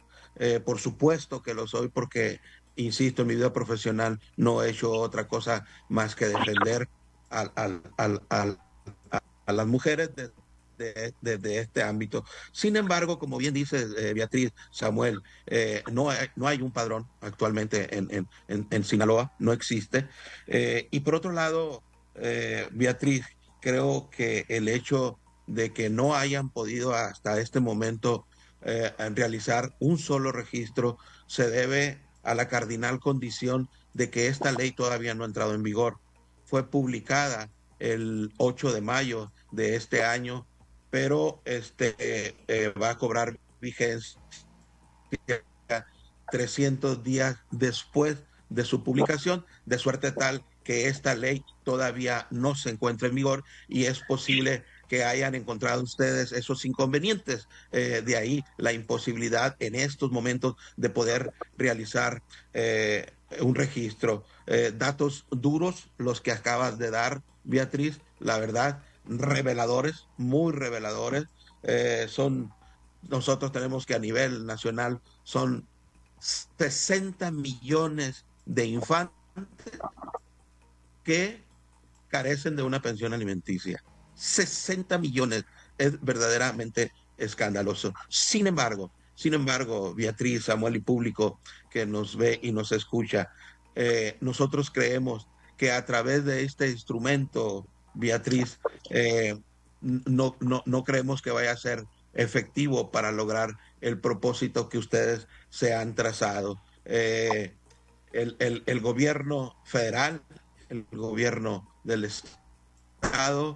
por 0.66 0.80
supuesto 0.80 1.42
que 1.42 1.54
lo 1.54 1.68
soy 1.68 1.90
porque, 1.90 2.40
insisto, 2.78 3.24
en 3.24 3.28
mi 3.28 3.36
vida 3.36 3.52
profesional 3.52 4.20
no 4.38 4.64
he 4.64 4.70
hecho 4.70 4.92
otra 4.92 5.28
cosa 5.28 5.66
más 5.90 6.16
que 6.16 6.28
defender 6.28 6.88
a, 7.30 7.52
a 9.46 9.54
las 9.54 9.68
mujeres 9.68 10.12
de, 10.80 11.60
este 11.60 11.84
ámbito. 11.84 12.26
Sin 12.52 12.76
embargo, 12.76 13.20
como 13.20 13.38
bien 13.38 13.54
dice 13.54 13.86
eh, 13.98 14.14
Beatriz 14.14 14.52
Samuel, 14.72 15.22
eh, 15.46 15.84
no, 15.92 16.10
hay, 16.10 16.28
no 16.36 16.48
hay 16.48 16.62
un 16.62 16.72
padrón 16.72 17.08
actualmente 17.22 17.96
en, 17.96 18.28
en, 18.48 18.84
Sinaloa, 18.84 19.34
no 19.40 19.54
existe. 19.54 20.08
Eh, 20.48 20.88
y 20.92 21.02
por 21.02 21.16
otro 21.16 21.32
lado, 21.32 21.84
Beatriz, 22.72 23.26
creo 23.62 24.10
que 24.10 24.46
el 24.50 24.68
hecho 24.68 25.20
de 25.48 25.72
que 25.72 25.90
no 25.90 26.16
hayan 26.16 26.50
podido 26.50 26.94
hasta 26.94 27.40
este 27.40 27.60
momento 27.60 28.26
realizar 28.62 29.74
un 29.80 29.98
solo 29.98 30.34
registro 30.34 30.98
se 31.28 31.50
debe 31.50 32.02
a 32.24 32.36
la 32.36 32.50
cardinal 32.50 33.00
condición 33.00 33.70
de 33.94 34.10
que 34.10 34.28
esta 34.28 34.52
ley 34.52 34.72
todavía 34.72 35.14
no 35.16 35.24
ha 35.24 35.28
entrado 35.28 35.54
en 35.54 35.64
vigor. 35.64 35.98
Fue 36.46 36.70
publicada 36.70 37.50
el 37.80 38.34
8 38.38 38.74
de 38.74 38.82
mayo 38.82 39.32
de 39.52 39.76
este 39.76 40.04
año 40.04 40.46
pero 40.90 41.42
este 41.46 41.96
eh, 42.48 42.74
va 42.82 42.92
a 42.92 42.98
cobrar 42.98 43.38
vigencia 43.62 44.20
300 46.32 47.04
días 47.04 47.38
después 47.52 48.18
de 48.50 48.66
su 48.66 48.84
publicación, 48.84 49.46
de 49.66 49.78
suerte 49.78 50.12
tal 50.12 50.44
que 50.64 50.88
esta 50.88 51.16
ley 51.16 51.44
todavía 51.64 52.28
no 52.30 52.56
se 52.56 52.70
encuentra 52.70 53.08
en 53.08 53.16
vigor 53.16 53.44
y 53.68 53.86
es 53.86 54.02
posible 54.02 54.64
que 54.88 55.04
hayan 55.04 55.34
encontrado 55.36 55.84
ustedes 55.84 56.32
esos 56.32 56.66
inconvenientes. 56.66 57.48
Eh, 57.72 58.04
de 58.06 58.18
ahí 58.18 58.44
la 58.58 58.74
imposibilidad 58.74 59.56
en 59.60 59.76
estos 59.76 60.12
momentos 60.12 60.56
de 60.78 60.90
poder 60.90 61.32
realizar 61.58 62.22
eh, 62.54 63.12
un 63.40 63.56
registro. 63.56 64.26
datos 64.74 65.26
duros 65.30 65.90
los 66.00 66.22
que 66.22 66.32
acabas 66.32 66.80
de 66.80 66.90
dar, 66.90 67.22
Beatriz, 67.44 68.00
la 68.20 68.40
verdad, 68.40 68.82
reveladores, 69.10 70.08
muy 70.18 70.54
reveladores. 70.54 71.26
Eh, 71.64 72.06
son, 72.10 72.54
nosotros 73.10 73.52
tenemos 73.52 73.86
que 73.86 73.96
a 73.96 74.00
nivel 74.00 74.46
nacional 74.46 75.02
son 75.24 75.68
60 76.20 77.32
millones 77.32 78.26
de 78.46 78.66
infantes 78.66 79.14
que 81.04 81.44
carecen 82.08 82.56
de 82.56 82.64
una 82.64 82.82
pensión 82.82 83.14
alimenticia. 83.14 83.84
60 84.16 84.98
millones 84.98 85.46
es 85.78 86.02
verdaderamente 86.02 86.92
escandaloso. 87.18 87.94
Sin 88.10 88.48
embargo, 88.48 88.92
sin 89.16 89.34
embargo, 89.34 89.94
Beatriz, 89.94 90.46
Samuel 90.46 90.78
y 90.78 90.80
público 90.80 91.42
que 91.70 91.86
nos 91.86 92.16
ve 92.16 92.40
y 92.42 92.54
nos 92.54 92.72
escucha, 92.72 93.30
eh, 93.76 94.18
nosotros 94.22 94.72
creemos 94.72 95.28
que 95.58 95.74
a 95.74 95.86
través 95.86 96.24
de 96.24 96.44
este 96.44 96.70
instrumento, 96.70 97.68
Beatriz, 97.94 98.60
eh, 98.90 99.38
no, 99.82 100.36
no, 100.40 100.64
no 100.66 100.84
creemos 100.84 101.22
que 101.22 101.32
vaya 101.32 101.52
a 101.52 101.58
ser 101.58 101.86
efectivo 102.14 102.92
para 102.92 103.12
lograr 103.12 103.58
el 103.82 104.00
propósito 104.00 104.70
que 104.70 104.78
ustedes 104.78 105.28
se 105.50 105.74
han 105.74 105.96
trazado. 105.96 106.62
Eh, 106.86 107.54
el, 108.12 108.36
el, 108.66 108.80
gobierno 108.82 109.56
federal, 109.64 110.24
el 110.70 110.86
gobierno 110.92 111.70
del 111.84 112.06
Estado, 112.06 113.56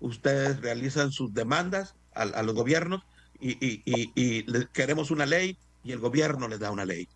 ustedes 0.00 0.60
realizan 0.60 1.10
sus 1.10 1.34
demandas 1.34 1.94
a, 2.14 2.22
a 2.22 2.42
los 2.42 2.54
gobiernos 2.54 3.02
y, 3.40 3.52
y, 3.60 3.82
y, 4.14 4.66
queremos 4.66 5.10
una 5.10 5.26
ley 5.26 5.58
y 5.82 5.92
el 5.92 5.98
gobierno 5.98 6.46
les 6.46 6.60
da 6.60 6.70
una 6.70 6.84
ley. 6.84 7.08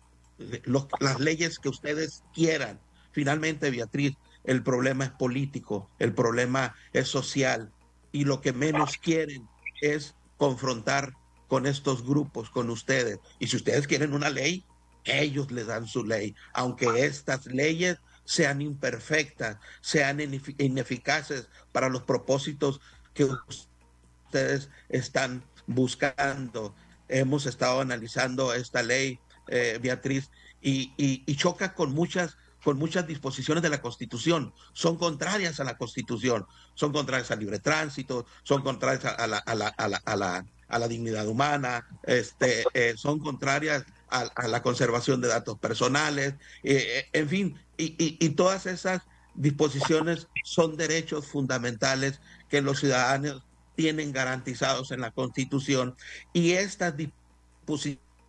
las 0.99 1.19
leyes 1.19 1.57
que 1.57 1.69
ustedes 1.69 2.23
quieran. 2.33 2.79
Finalmente, 3.11 3.71
Beatriz, 3.71 4.13
el 4.47 4.63
problema 4.63 5.03
es 5.03 5.11
político, 5.11 5.91
el 5.99 6.13
problema 6.13 6.75
es 6.93 7.07
social 7.09 7.71
y 8.11 8.23
lo 8.23 8.41
que 8.41 8.53
menos 8.53 8.97
quieren 8.97 9.47
es 9.81 10.15
confrontar 10.37 11.13
con 11.47 11.67
estos 11.67 12.03
grupos, 12.03 12.49
con 12.49 12.69
ustedes. 12.69 13.19
Y 13.39 13.47
si 13.47 13.57
ustedes 13.57 13.87
quieren 13.87 14.13
una 14.13 14.29
ley, 14.29 14.65
ellos 15.03 15.51
les 15.51 15.67
dan 15.67 15.85
su 15.85 16.03
ley, 16.03 16.33
aunque 16.53 17.05
estas 17.05 17.45
leyes 17.45 17.97
sean 18.23 18.61
imperfectas, 18.61 19.57
sean 19.81 20.19
ineficaces 20.19 21.49
para 21.71 21.89
los 21.89 22.03
propósitos 22.03 22.81
que 23.13 23.25
ustedes 23.25 24.69
están 24.89 25.43
buscando. 25.65 26.73
Hemos 27.09 27.45
estado 27.45 27.81
analizando 27.81 28.53
esta 28.53 28.81
ley, 28.81 29.19
eh, 29.47 29.79
Beatriz, 29.81 30.29
y, 30.61 30.93
y, 30.97 31.35
choca 31.35 31.73
con 31.73 31.93
muchas 31.93 32.37
con 32.63 32.77
muchas 32.77 33.07
disposiciones 33.07 33.63
de 33.63 33.69
la 33.69 33.81
Constitución. 33.81 34.53
Son 34.73 34.97
contrarias 34.97 35.59
a 35.59 35.63
la 35.63 35.77
Constitución, 35.77 36.45
son 36.73 36.91
contrarias 36.91 37.31
al 37.31 37.39
libre 37.39 37.59
tránsito, 37.59 38.25
son 38.43 38.61
contrarias 38.61 39.05
a 39.05 39.27
la, 39.27 39.37
a 39.37 39.55
la, 39.55 39.67
a 39.67 39.87
la, 39.87 40.45
a 40.67 40.79
la, 40.79 40.87
dignidad 40.87 41.27
humana, 41.27 41.87
este, 42.03 42.65
eh, 42.73 42.93
son 42.97 43.19
contrarias 43.19 43.85
a, 44.09 44.47
la 44.47 44.61
conservación 44.61 45.21
de 45.21 45.27
datos 45.27 45.57
personales, 45.59 46.35
eh, 46.63 47.05
en 47.13 47.29
fin, 47.29 47.59
y, 47.77 47.95
y, 48.03 48.17
y 48.19 48.29
todas 48.29 48.65
esas 48.65 49.01
disposiciones 49.35 50.27
son 50.43 50.77
derechos 50.77 51.27
fundamentales 51.27 52.19
que 52.49 52.61
los 52.61 52.79
ciudadanos 52.79 53.43
tienen 53.75 54.11
garantizados 54.11 54.91
en 54.91 55.01
la 55.01 55.11
Constitución 55.11 55.95
y 56.33 56.53
estas 56.53 56.95
disposiciones 56.97 58.19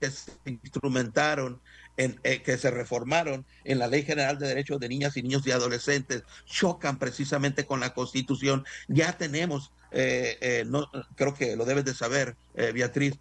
que 0.00 0.10
se 0.10 0.32
instrumentaron, 0.46 1.60
en, 1.98 2.18
eh, 2.22 2.42
que 2.42 2.56
se 2.56 2.70
reformaron 2.70 3.44
en 3.64 3.78
la 3.78 3.88
Ley 3.88 4.04
General 4.04 4.38
de 4.38 4.48
Derechos 4.48 4.80
de 4.80 4.88
Niñas 4.88 5.16
y 5.16 5.22
Niños 5.22 5.46
y 5.46 5.50
Adolescentes, 5.50 6.22
chocan 6.46 6.98
precisamente 6.98 7.66
con 7.66 7.80
la 7.80 7.92
Constitución. 7.92 8.64
Ya 8.88 9.18
tenemos, 9.18 9.72
eh, 9.90 10.38
eh, 10.40 10.64
no, 10.66 10.90
creo 11.16 11.34
que 11.34 11.56
lo 11.56 11.66
debes 11.66 11.84
de 11.84 11.94
saber, 11.94 12.36
Beatriz, 12.54 13.18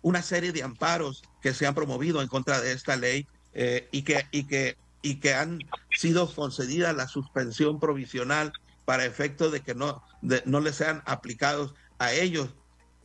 una 0.00 0.22
serie 0.22 0.52
de 0.52 0.62
amparos 0.62 1.22
que 1.40 1.54
se 1.54 1.66
han 1.66 1.74
promovido 1.74 2.22
en 2.22 2.28
contra 2.28 2.60
de 2.60 2.72
esta 2.72 2.96
ley 2.96 3.26
y, 3.92 4.02
que, 4.02 4.26
y, 4.32 4.44
que, 4.44 4.76
y 5.00 5.20
que 5.20 5.34
han 5.34 5.60
sido 5.96 6.32
concedidas 6.32 6.96
la 6.96 7.06
suspensión 7.06 7.78
provisional 7.78 8.52
para 8.84 9.04
efecto 9.04 9.50
de 9.50 9.60
que 9.60 9.74
no, 9.74 10.02
no 10.44 10.60
les 10.60 10.76
sean 10.76 11.02
aplicados 11.06 11.74
a 11.98 12.12
ellos. 12.12 12.48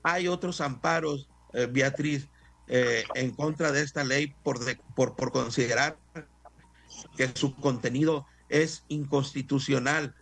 Hay 0.03 0.27
otros 0.27 0.61
amparos, 0.61 1.29
eh, 1.53 1.67
Beatriz, 1.69 2.27
eh, 2.67 3.03
en 3.15 3.31
contra 3.31 3.71
de 3.71 3.81
esta 3.81 4.03
ley 4.03 4.35
por, 4.43 4.59
por, 4.95 5.15
por 5.15 5.31
considerar 5.31 5.97
que 7.15 7.31
su 7.33 7.55
contenido 7.55 8.25
es 8.49 8.83
inconstitucional 8.87 10.15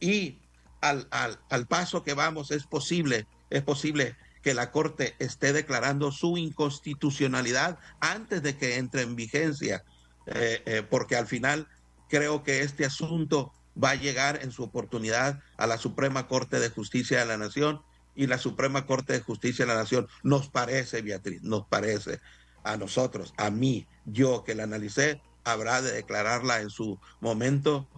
y 0.00 0.38
al, 0.80 1.06
al, 1.10 1.38
al, 1.48 1.66
paso 1.66 2.02
que 2.02 2.14
vamos 2.14 2.50
es 2.50 2.64
posible, 2.64 3.26
es 3.50 3.62
posible 3.62 4.16
que 4.42 4.54
la 4.54 4.72
Corte 4.72 5.14
esté 5.20 5.52
declarando 5.52 6.10
su 6.10 6.36
inconstitucionalidad 6.36 7.78
antes 8.00 8.42
de 8.42 8.56
que 8.56 8.76
entre 8.76 9.02
en 9.02 9.14
vigencia, 9.14 9.84
eh, 10.26 10.84
porque 10.90 11.14
al 11.14 11.28
final 11.28 11.68
creo 12.08 12.42
que 12.42 12.62
este 12.62 12.84
asunto 12.84 13.52
va 13.82 13.90
a 13.90 13.94
llegar 13.94 14.40
en 14.42 14.50
su 14.50 14.64
oportunidad 14.64 15.40
a 15.56 15.66
la 15.66 15.78
Suprema 15.78 16.26
Corte 16.26 16.58
de 16.58 16.70
Justicia 16.70 17.20
de 17.20 17.26
la 17.26 17.36
Nación 17.36 17.80
y 18.14 18.26
la 18.26 18.38
Suprema 18.38 18.86
Corte 18.86 19.14
de 19.14 19.20
Justicia 19.20 19.64
de 19.64 19.72
la 19.72 19.80
Nación. 19.80 20.08
Nos 20.22 20.48
parece, 20.48 21.02
Beatriz, 21.02 21.42
nos 21.42 21.66
parece 21.66 22.20
a 22.64 22.76
nosotros, 22.76 23.34
a 23.38 23.50
mí, 23.50 23.86
yo 24.04 24.44
que 24.44 24.54
la 24.54 24.64
analicé, 24.64 25.20
habrá 25.44 25.82
de 25.82 25.92
declararla 25.92 26.60
en 26.60 26.70
su 26.70 27.00
momento 27.20 27.88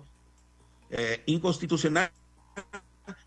eh, 0.91 1.23
inconstitucional 1.27 2.11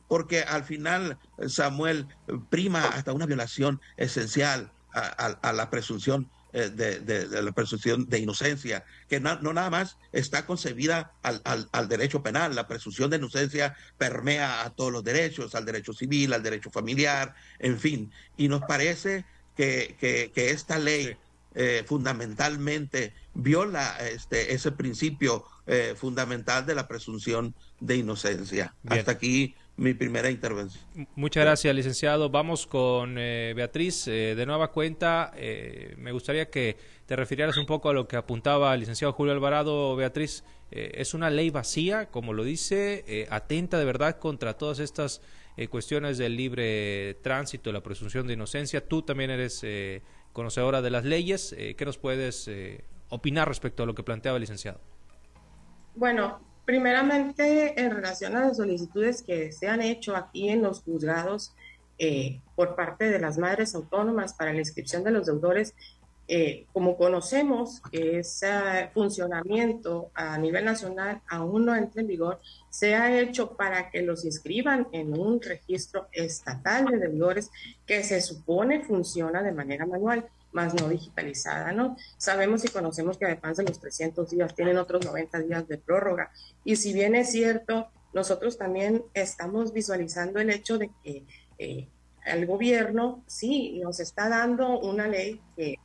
porque 0.08 0.42
al 0.42 0.64
final 0.64 1.18
Samuel 1.48 2.08
prima 2.50 2.84
hasta 2.88 3.14
una 3.14 3.26
violación 3.26 3.82
esencial 3.98 4.72
a 4.94 5.54
la 5.54 5.70
presunción 5.70 6.32
eh, 6.58 6.72
de, 6.72 7.42
la 7.44 7.52
presunción 7.52 8.10
de 8.10 8.18
inocencia, 8.18 8.84
que 9.08 9.20
no, 9.20 9.36
nada 9.54 9.70
más 9.70 9.98
está 10.12 10.48
concebida 10.48 11.12
al, 11.22 11.40
al, 11.72 11.88
derecho 11.88 12.24
penal, 12.24 12.56
la 12.56 12.68
presunción 12.68 13.12
de 13.12 13.18
inocencia 13.18 13.76
permea 14.00 14.64
a 14.64 14.72
todos 14.72 14.92
los 14.92 15.04
derechos, 15.04 15.54
al 15.54 15.66
derecho 15.66 15.94
civil, 15.94 16.34
al 16.34 16.42
derecho 16.42 16.72
familiar, 16.72 17.36
en 17.60 17.80
fin, 17.80 18.12
y 18.38 18.48
nos 18.48 18.64
parece 18.64 19.24
que, 19.56 19.96
que, 20.00 20.50
esta 20.50 20.80
ley 20.80 21.16
eh, 21.54 21.84
fundamentalmente 21.86 23.14
viola 23.36 23.96
este, 24.10 24.56
ese 24.56 24.72
principio 24.72 25.46
eh, 25.68 25.94
fundamental 25.96 26.66
de 26.66 26.74
la 26.74 26.88
presunción 26.88 27.54
de 27.80 27.98
inocencia. 27.98 28.74
Hasta 28.88 29.12
aquí 29.12 29.54
mi 29.78 29.94
primera 29.94 30.30
intervención. 30.30 30.84
Muchas 31.16 31.46
gracias, 31.46 31.74
licenciado. 31.74 32.30
Vamos 32.30 32.66
con 32.66 33.16
eh, 33.18 33.54
Beatriz. 33.56 34.08
Eh, 34.08 34.34
de 34.36 34.46
nueva 34.46 34.72
cuenta, 34.72 35.32
eh, 35.36 35.94
me 35.98 36.12
gustaría 36.12 36.50
que 36.50 36.76
te 37.06 37.16
refirieras 37.16 37.58
un 37.58 37.68
poco 37.68 37.90
a 37.90 37.94
lo 37.94 38.08
que 38.08 38.18
apuntaba 38.18 38.74
el 38.74 38.82
licenciado 38.82 39.14
Julio 39.14 39.34
Alvarado. 39.34 39.96
Beatriz, 39.96 40.44
es 40.70 41.14
una 41.14 41.30
ley 41.30 41.50
vacía, 41.50 42.08
como 42.08 42.34
lo 42.34 42.44
dice, 42.44 43.26
atenta 43.30 43.80
de 43.80 43.86
verdad 43.86 44.20
contra 44.20 44.58
todas 44.58 44.80
estas 44.80 45.22
cuestiones 45.70 46.18
del 46.18 46.36
libre 46.36 47.14
tránsito, 47.22 47.72
la 47.72 47.82
presunción 47.82 48.28
de 48.28 48.34
inocencia. 48.34 48.86
Tú 48.86 49.02
también 49.02 49.30
eres 49.30 49.66
conocedora 50.34 50.82
de 50.82 50.90
las 50.90 51.06
leyes. 51.06 51.56
¿Qué 51.78 51.86
nos 51.86 51.98
puedes 51.98 52.52
opinar 53.08 53.48
respecto 53.48 53.84
a 53.84 53.86
lo 53.86 53.96
que 53.96 54.04
planteaba 54.04 54.36
el 54.36 54.42
licenciado? 54.42 54.82
Bueno, 55.96 56.42
Primeramente, 56.68 57.80
en 57.82 57.92
relación 57.92 58.36
a 58.36 58.42
las 58.42 58.58
solicitudes 58.58 59.22
que 59.22 59.54
se 59.54 59.70
han 59.70 59.82
hecho 59.82 60.18
aquí 60.18 60.50
en 60.50 60.62
los 60.64 60.82
juzgados 60.82 61.54
eh, 61.98 62.42
por 62.58 62.76
parte 62.76 63.10
de 63.10 63.20
las 63.20 63.38
madres 63.38 63.74
autónomas 63.74 64.34
para 64.34 64.52
la 64.52 64.60
inscripción 64.60 65.02
de 65.06 65.12
los 65.12 65.28
deudores, 65.28 65.74
eh, 66.28 66.66
como 66.74 66.98
conocemos, 66.98 67.82
ese 67.94 68.90
funcionamiento 68.94 70.12
a 70.14 70.38
nivel 70.38 70.66
nacional 70.66 71.22
aún 71.30 71.68
no 71.68 71.74
entra 71.74 72.02
en 72.02 72.08
vigor, 72.08 72.42
se 72.70 72.96
ha 72.96 73.18
hecho 73.18 73.56
para 73.56 73.90
que 73.90 74.02
los 74.02 74.26
inscriban 74.26 74.90
en 74.92 75.18
un 75.18 75.42
registro 75.42 76.10
estatal 76.12 76.88
de 76.88 76.98
deudores 76.98 77.50
que 77.86 78.04
se 78.04 78.20
supone 78.20 78.84
funciona 78.84 79.42
de 79.42 79.54
manera 79.54 79.86
manual 79.86 80.28
más 80.58 80.74
no 80.74 80.90
digitalizada, 80.90 81.72
¿no? 81.72 81.96
Sabemos 82.18 82.66
y 82.66 82.70
conocemos 82.70 83.20
que 83.20 83.26
además 83.26 83.58
de 83.58 83.64
los 83.64 83.80
300 83.80 84.28
días 84.32 84.56
tienen 84.56 84.78
otros 84.78 85.06
90 85.06 85.40
días 85.42 85.68
de 85.68 85.78
prórroga. 85.78 86.32
Y 86.66 86.78
si 86.78 86.94
bien 86.94 87.14
es 87.14 87.32
cierto, 87.32 87.90
nosotros 88.12 88.58
también 88.58 89.04
estamos 89.14 89.72
visualizando 89.72 90.40
el 90.40 90.50
hecho 90.50 90.80
de 90.80 90.90
que 91.04 91.24
eh, 91.60 91.88
el 92.26 92.48
gobierno 92.48 93.24
sí 93.28 93.80
nos 93.84 94.00
está 94.00 94.30
dando 94.30 94.80
una 94.80 95.08
ley 95.08 95.40
que, 95.56 95.78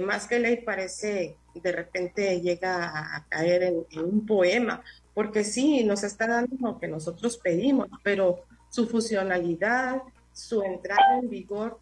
más 0.00 0.26
que 0.26 0.40
ley 0.40 0.56
parece 0.56 1.36
de 1.54 1.72
repente 1.72 2.40
llega 2.40 3.16
a, 3.16 3.26
caer 3.28 3.62
en, 3.62 3.86
en, 3.92 4.04
un 4.04 4.26
poema, 4.26 4.82
porque 5.14 5.44
sí 5.44 5.84
nos 5.84 6.02
está 6.02 6.26
dando 6.26 6.56
lo 6.58 6.80
que 6.80 6.88
nosotros 6.88 7.38
pedimos, 7.38 7.88
pero 8.02 8.44
su 8.70 8.88
funcionalidad, 8.88 10.02
su 10.32 10.62
entrada 10.62 11.18
en 11.20 11.30
vigor 11.30 11.78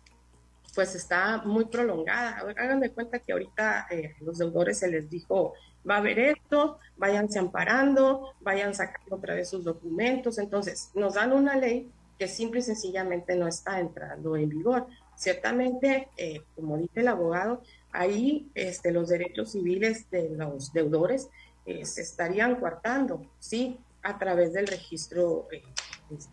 pues 0.78 0.94
está 0.94 1.38
muy 1.38 1.64
prolongada. 1.64 2.37
Hagan 2.56 2.88
cuenta 2.90 3.18
que 3.18 3.32
ahorita 3.32 3.88
eh, 3.90 4.14
los 4.20 4.38
deudores 4.38 4.78
se 4.78 4.87
les 4.87 5.11
dijo, 5.11 5.54
va 5.90 5.97
a 5.97 5.99
haber 5.99 6.20
esto, 6.20 6.78
váyanse 6.97 7.40
amparando, 7.40 8.35
vayan 8.38 8.76
sacando 8.76 9.16
otra 9.16 9.35
vez 9.35 9.49
sus 9.49 9.64
documentos. 9.64 10.38
Entonces, 10.38 10.92
nos 10.94 11.14
dan 11.14 11.32
una 11.32 11.56
ley 11.56 11.90
que 12.16 12.28
simple 12.28 12.61
y 12.61 12.62
sencillamente 12.62 13.35
no 13.35 13.49
está 13.49 13.80
entrando 13.80 14.37
en 14.37 14.50
vigor. 14.50 14.87
Ciertamente, 15.16 16.11
eh, 16.16 16.42
como 16.54 16.76
dice 16.76 17.00
el 17.00 17.08
abogado, 17.08 17.61
ahí 17.90 18.49
este, 18.54 18.92
los 18.92 19.08
derechos 19.08 19.50
civiles 19.50 20.08
de 20.12 20.28
los 20.28 20.73
deudores 20.73 21.28
eh, 21.66 21.85
se 21.87 22.02
estarían 22.02 22.54
coartando, 22.54 23.26
sí, 23.40 23.80
a 24.04 24.16
través 24.16 24.52
del 24.52 24.68
registro 24.68 25.49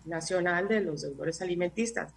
nacional 0.05 0.67
de 0.67 0.81
los 0.81 1.01
deudores 1.01 1.41
alimentistas. 1.41 2.13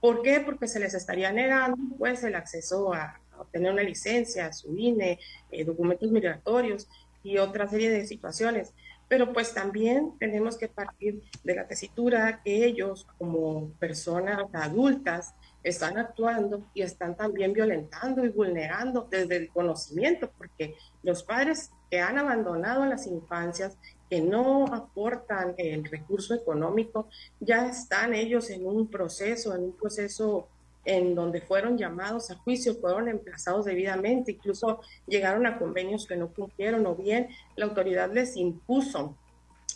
¿Por 0.00 0.22
qué? 0.22 0.40
Porque 0.40 0.68
se 0.68 0.80
les 0.80 0.94
estaría 0.94 1.32
negando 1.32 1.78
pues 1.96 2.22
el 2.24 2.34
acceso 2.34 2.92
a, 2.94 3.20
obtener 3.38 3.72
una 3.72 3.82
licencia, 3.82 4.52
su 4.52 4.76
INE, 4.76 5.20
documentos 5.64 6.10
migratorios 6.10 6.88
y 7.22 7.38
otra 7.38 7.68
serie 7.68 7.88
de 7.88 8.04
situaciones. 8.04 8.74
Pero 9.08 9.32
pues 9.32 9.54
también 9.54 10.12
tenemos 10.18 10.58
que 10.58 10.68
partir 10.68 11.22
de 11.44 11.54
la 11.54 11.66
tesitura 11.66 12.42
que 12.42 12.64
ellos 12.64 13.06
como 13.16 13.70
personas 13.78 14.44
adultas 14.52 15.34
están 15.62 15.98
actuando 15.98 16.66
y 16.74 16.82
están 16.82 17.16
también 17.16 17.52
violentando 17.52 18.24
y 18.24 18.28
vulnerando 18.28 19.06
desde 19.10 19.36
el 19.36 19.48
conocimiento, 19.48 20.30
porque 20.36 20.74
los 21.02 21.22
padres 21.22 21.70
que 21.90 22.00
han 22.00 22.18
abandonado 22.18 22.82
a 22.82 22.86
las 22.86 23.06
infancias, 23.06 23.78
que 24.08 24.20
no 24.20 24.66
aportan 24.66 25.54
el 25.58 25.84
recurso 25.84 26.34
económico, 26.34 27.08
ya 27.40 27.68
están 27.68 28.14
ellos 28.14 28.50
en 28.50 28.66
un 28.66 28.88
proceso, 28.88 29.54
en 29.54 29.64
un 29.64 29.72
proceso 29.72 30.48
en 30.84 31.14
donde 31.14 31.42
fueron 31.42 31.76
llamados 31.76 32.30
a 32.30 32.36
juicio, 32.36 32.74
fueron 32.76 33.08
emplazados 33.08 33.66
debidamente, 33.66 34.32
incluso 34.32 34.80
llegaron 35.06 35.46
a 35.46 35.58
convenios 35.58 36.06
que 36.06 36.16
no 36.16 36.32
cumplieron 36.32 36.86
o 36.86 36.94
bien 36.94 37.28
la 37.56 37.66
autoridad 37.66 38.10
les 38.12 38.36
impuso 38.36 39.14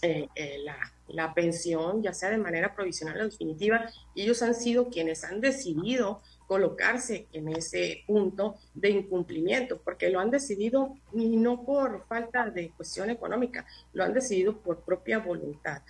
eh, 0.00 0.28
eh, 0.34 0.58
la, 0.64 0.76
la, 1.08 1.34
pensión, 1.34 2.02
ya 2.02 2.14
sea 2.14 2.30
de 2.30 2.38
manera 2.38 2.74
provisional 2.74 3.20
o 3.20 3.24
definitiva, 3.24 3.88
ellos 4.16 4.42
han 4.42 4.54
sido 4.54 4.88
quienes 4.88 5.22
han 5.22 5.40
decidido 5.40 6.22
colocarse 6.52 7.28
en 7.32 7.49
ese 7.49 8.04
punto 8.06 8.56
de 8.75 8.90
incumplimiento, 8.90 9.80
porque 9.80 10.11
lo 10.11 10.21
han 10.21 10.30
decidido 10.30 10.94
y 11.14 11.38
no 11.38 11.64
por 11.64 12.06
falta 12.06 12.50
de 12.50 12.73
cuestión 12.73 13.09
económica, 13.09 13.64
lo 13.94 14.04
han 14.04 14.12
decidido 14.12 14.59
por 14.59 14.80
propia 14.80 15.18
voluntad. 15.18 15.80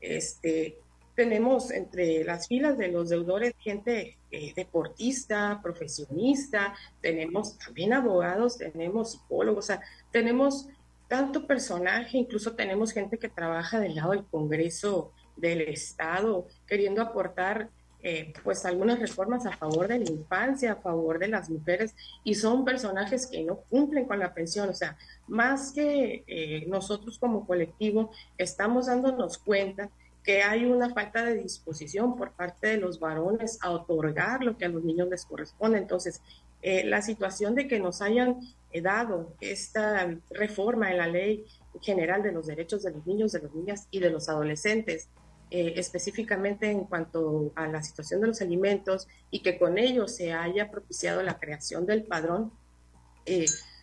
Este, 0.00 0.78
tenemos 1.16 1.72
entre 1.72 2.22
las 2.22 2.46
filas 2.46 2.78
de 2.78 2.86
los 2.86 3.08
deudores 3.08 3.52
gente 3.58 4.16
eh, 4.30 4.52
deportista, 4.54 5.58
profesionista, 5.60 6.72
tenemos 7.00 7.58
también 7.58 7.92
abogados, 7.92 8.58
tenemos 8.58 9.10
psicólogos, 9.10 9.64
o 9.64 9.66
sea, 9.66 9.80
tenemos 10.12 10.68
tanto 11.08 11.48
personaje, 11.48 12.16
incluso 12.16 12.54
tenemos 12.54 12.92
gente 12.92 13.18
que 13.18 13.28
trabaja 13.28 13.80
del 13.80 13.96
lado 13.96 14.12
del 14.12 14.24
Congreso 14.26 15.10
del 15.36 15.62
Estado, 15.62 16.46
queriendo 16.68 17.02
aportar 17.02 17.70
eh, 18.02 18.32
pues 18.42 18.64
algunas 18.64 18.98
reformas 18.98 19.46
a 19.46 19.56
favor 19.56 19.88
de 19.88 19.98
la 20.00 20.10
infancia, 20.10 20.72
a 20.72 20.76
favor 20.76 21.18
de 21.18 21.28
las 21.28 21.48
mujeres, 21.48 21.94
y 22.24 22.34
son 22.34 22.64
personajes 22.64 23.26
que 23.26 23.42
no 23.44 23.56
cumplen 23.70 24.06
con 24.06 24.18
la 24.18 24.34
pensión. 24.34 24.68
O 24.68 24.74
sea, 24.74 24.96
más 25.28 25.72
que 25.72 26.24
eh, 26.26 26.64
nosotros 26.68 27.18
como 27.18 27.46
colectivo 27.46 28.10
estamos 28.38 28.86
dándonos 28.86 29.38
cuenta 29.38 29.90
que 30.22 30.42
hay 30.42 30.64
una 30.64 30.90
falta 30.94 31.24
de 31.24 31.34
disposición 31.34 32.16
por 32.16 32.32
parte 32.32 32.68
de 32.68 32.76
los 32.76 33.00
varones 33.00 33.58
a 33.60 33.70
otorgar 33.70 34.42
lo 34.44 34.56
que 34.56 34.64
a 34.64 34.68
los 34.68 34.84
niños 34.84 35.08
les 35.08 35.24
corresponde. 35.24 35.78
Entonces, 35.78 36.20
eh, 36.62 36.84
la 36.84 37.02
situación 37.02 37.56
de 37.56 37.66
que 37.66 37.80
nos 37.80 38.02
hayan 38.02 38.38
eh, 38.70 38.80
dado 38.80 39.34
esta 39.40 40.16
reforma 40.30 40.90
en 40.92 40.98
la 40.98 41.08
ley 41.08 41.44
general 41.80 42.22
de 42.22 42.30
los 42.30 42.46
derechos 42.46 42.84
de 42.84 42.92
los 42.92 43.04
niños, 43.04 43.32
de 43.32 43.40
las 43.40 43.52
niñas 43.52 43.88
y 43.90 43.98
de 43.98 44.10
los 44.10 44.28
adolescentes, 44.28 45.08
eh, 45.54 45.74
específicamente 45.76 46.70
en 46.70 46.84
cuanto 46.84 47.52
a 47.54 47.66
la 47.66 47.82
situación 47.82 48.22
de 48.22 48.28
los 48.28 48.40
alimentos 48.40 49.06
y 49.30 49.40
que 49.40 49.58
con 49.58 49.76
ello 49.76 50.08
se 50.08 50.32
haya 50.32 50.70
propiciado 50.70 51.22
la 51.22 51.38
creación 51.38 51.84
del 51.84 52.04
padrón, 52.04 52.52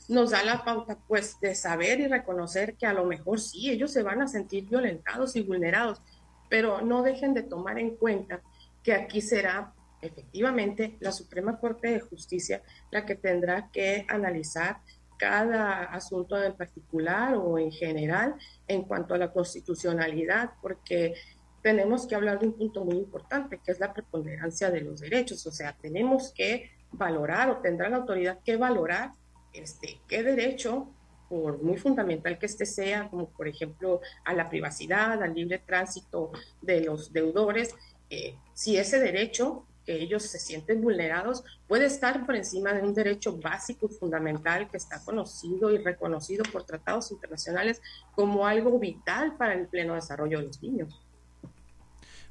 nos 0.10 0.32
da 0.32 0.44
la 0.44 0.66
pauta 0.66 0.98
pues 1.08 1.40
de 1.40 1.54
saber 1.54 2.00
y 2.00 2.08
reconocer 2.08 2.76
que 2.76 2.88
a 2.88 2.94
lo 2.94 3.06
mejor 3.06 3.40
sí, 3.40 3.70
ellos 3.70 3.92
se 3.92 4.02
van 4.02 4.22
a 4.22 4.28
sentir 4.28 4.66
violentados 4.66 5.36
y 5.36 5.44
vulnerados, 5.44 6.02
pero 6.50 6.82
no 6.82 7.04
dejen 7.04 7.36
de 7.36 7.44
tomar 7.44 7.78
en 7.78 7.96
cuenta 7.96 8.42
que 8.84 8.94
aquí 8.94 9.22
será 9.22 9.72
efectivamente 10.02 10.98
la 11.00 11.12
Suprema 11.12 11.60
Corte 11.60 11.90
de 11.90 12.00
Justicia 12.00 12.64
la 12.90 13.06
que 13.06 13.16
tendrá 13.16 13.70
que 13.72 14.06
analizar 14.10 14.80
cada 15.18 15.84
asunto 15.84 16.42
en 16.42 16.54
particular 16.54 17.36
o 17.36 17.60
en 17.60 17.72
general 17.72 18.36
en 18.68 18.84
cuanto 18.84 19.14
a 19.14 19.18
la 19.18 19.32
constitucionalidad, 19.32 20.52
porque 20.62 21.14
tenemos 21.62 22.08
que 22.08 22.16
hablar 22.16 22.40
de 22.40 22.48
un 22.48 22.54
punto 22.54 22.84
muy 22.86 22.98
importante, 22.98 23.60
que 23.64 23.72
es 23.72 23.80
la 23.80 23.94
preponderancia 23.94 24.72
de 24.72 24.82
los 24.82 25.00
derechos. 25.00 25.46
O 25.46 25.52
sea, 25.52 25.76
tenemos 25.82 26.32
que 26.34 26.72
valorar 26.92 27.50
o 27.50 27.58
tendrá 27.58 27.90
la 27.90 27.98
autoridad 27.98 28.40
que 28.44 28.58
valorar 28.58 29.12
este, 29.54 30.00
qué 30.08 30.24
derecho 30.24 30.90
por 31.30 31.62
muy 31.62 31.78
fundamental 31.78 32.40
que 32.40 32.48
este 32.48 32.66
sea, 32.66 33.08
como 33.10 33.30
por 33.30 33.48
ejemplo 33.48 34.02
a 34.26 34.34
la 34.34 34.50
privacidad, 34.50 35.22
al 35.22 35.36
libre 35.36 35.60
tránsito 35.60 36.32
de 36.62 36.82
los 36.82 37.14
deudores, 37.14 37.76
eh, 38.10 38.36
si 38.54 38.78
ese 38.78 39.00
derecho 39.00 39.66
que 39.86 40.02
ellos 40.02 40.24
se 40.24 40.40
sienten 40.40 40.82
vulnerados 40.82 41.44
puede 41.68 41.86
estar 41.86 42.26
por 42.26 42.36
encima 42.36 42.74
de 42.74 42.82
un 42.82 42.94
derecho 42.94 43.38
básico 43.38 43.88
y 43.90 43.94
fundamental 43.94 44.70
que 44.70 44.78
está 44.78 45.04
conocido 45.04 45.72
y 45.72 45.78
reconocido 45.78 46.44
por 46.52 46.64
tratados 46.64 47.12
internacionales 47.12 47.82
como 48.16 48.46
algo 48.46 48.80
vital 48.80 49.38
para 49.38 49.54
el 49.54 49.68
pleno 49.68 49.96
desarrollo 49.96 50.40
de 50.40 50.46
los 50.46 50.62
niños. 50.62 51.00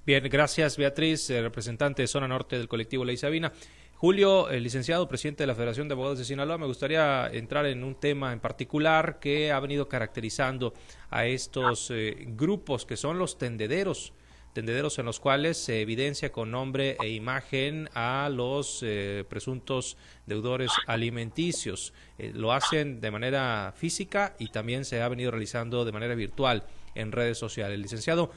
Bien, 0.09 0.25
gracias 0.25 0.79
Beatriz, 0.79 1.29
eh, 1.29 1.43
representante 1.43 2.01
de 2.01 2.09
zona 2.09 2.27
norte 2.27 2.57
del 2.57 2.67
colectivo 2.67 3.05
Ley 3.05 3.19
Sabina. 3.19 3.53
Julio, 3.93 4.49
el 4.49 4.63
licenciado 4.63 5.07
presidente 5.07 5.43
de 5.43 5.49
la 5.49 5.55
Federación 5.55 5.87
de 5.87 5.93
Abogados 5.93 6.19
de 6.19 6.25
Sinaloa, 6.25 6.57
me 6.57 6.65
gustaría 6.65 7.29
entrar 7.31 7.67
en 7.67 7.85
un 7.85 7.95
tema 7.95 8.33
en 8.33 8.41
particular 8.41 9.19
que 9.21 9.53
ha 9.53 9.61
venido 9.61 9.87
caracterizando 9.87 10.73
a 11.11 11.27
estos 11.27 11.91
eh, 11.91 12.25
grupos 12.29 12.87
que 12.87 12.97
son 12.97 13.19
los 13.19 13.37
tendederos, 13.37 14.15
tendederos 14.55 14.99
en 14.99 15.05
los 15.05 15.21
cuales 15.21 15.59
se 15.59 15.83
evidencia 15.83 16.33
con 16.33 16.51
nombre 16.51 16.97
e 17.03 17.11
imagen 17.11 17.91
a 17.93 18.31
los 18.33 18.83
eh, 18.83 19.27
presuntos 19.29 19.99
deudores 20.25 20.71
alimenticios. 20.87 21.93
Lo 22.17 22.55
hacen 22.55 23.03
de 23.03 23.11
manera 23.11 23.75
física 23.77 24.35
y 24.39 24.49
también 24.49 24.87
se 24.87 25.03
ha 25.03 25.09
venido 25.11 25.33
realizando 25.33 25.85
de 25.85 25.93
manera 25.93 26.15
virtual 26.15 26.65
en 26.95 27.13
redes 27.13 27.37
sociales. 27.37 27.79
Licenciado, 27.79 28.31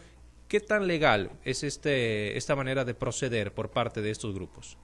¿qué 0.51 0.59
tan 0.59 0.85
legal 0.85 1.31
es 1.45 1.63
este, 1.63 2.37
esta 2.37 2.57
manera 2.57 2.83
de 2.83 2.93
proceder 2.93 3.53
por 3.53 3.71
parte 3.71 4.01
de 4.01 4.11
estos 4.11 4.35
grupos? 4.35 4.77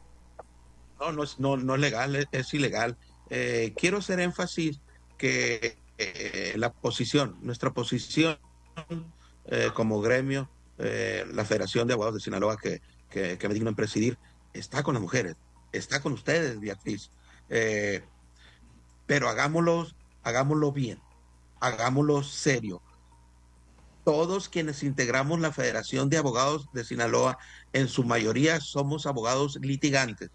No, 0.97 1.11
no 1.11 1.23
es, 1.23 1.39
no, 1.39 1.57
no 1.57 1.75
es 1.75 1.81
legal, 1.81 2.25
es, 2.31 2.53
ilegal. 2.53 2.95
Eh, 3.29 3.73
quiero 3.75 3.97
hacer 3.97 4.21
énfasis 4.21 4.79
que 5.17 5.77
eh, 5.97 6.53
la 6.55 6.71
posición, 6.71 7.37
nuestra 7.41 7.71
posición 7.71 8.39
eh, 9.47 9.69
como 9.73 9.99
gremio, 9.99 10.49
la 10.77 11.43
Federación 11.43 11.85
de 11.85 11.95
Abogados 11.95 12.15
de 12.15 12.21
Sinaloa 12.21 12.55
que, 12.55 12.81
que, 13.09 13.47
me 13.49 13.53
digno 13.53 13.69
en 13.69 13.75
presidir, 13.75 14.17
está 14.53 14.83
con 14.83 14.93
las 14.93 15.01
mujeres, 15.01 15.35
está 15.73 16.01
con 16.01 16.13
ustedes, 16.13 16.61
Beatriz. 16.61 17.11
pero 19.05 19.27
hagámoslo, 19.27 19.85
hagámoslo 20.23 20.71
bien, 20.71 21.01
hagámoslo 21.59 22.23
serio. 22.23 22.81
Todos 24.07 24.47
quienes 24.47 24.83
integramos 24.83 25.41
la 25.41 25.51
Federación 25.51 26.09
de 26.09 26.15
Abogados 26.15 26.69
de 26.71 26.85
Sinaloa, 26.85 27.37
en 27.73 27.89
su 27.89 28.05
mayoría 28.05 28.61
somos 28.61 29.05
abogados 29.05 29.59
litigantes 29.61 30.29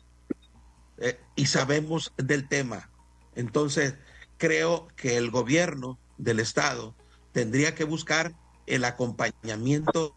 eh, 0.99 1.19
y 1.37 1.47
sabemos 1.47 2.13
del 2.19 2.51
tema. 2.51 2.91
Entonces, 3.35 3.95
creo 4.37 4.89
que 4.95 5.17
el 5.17 5.31
gobierno 5.31 5.99
del 6.19 6.41
Estado 6.41 6.95
tendría 7.33 7.75
que 7.75 7.85
buscar 7.85 8.35
el 8.67 8.85
acompañamiento 8.85 10.15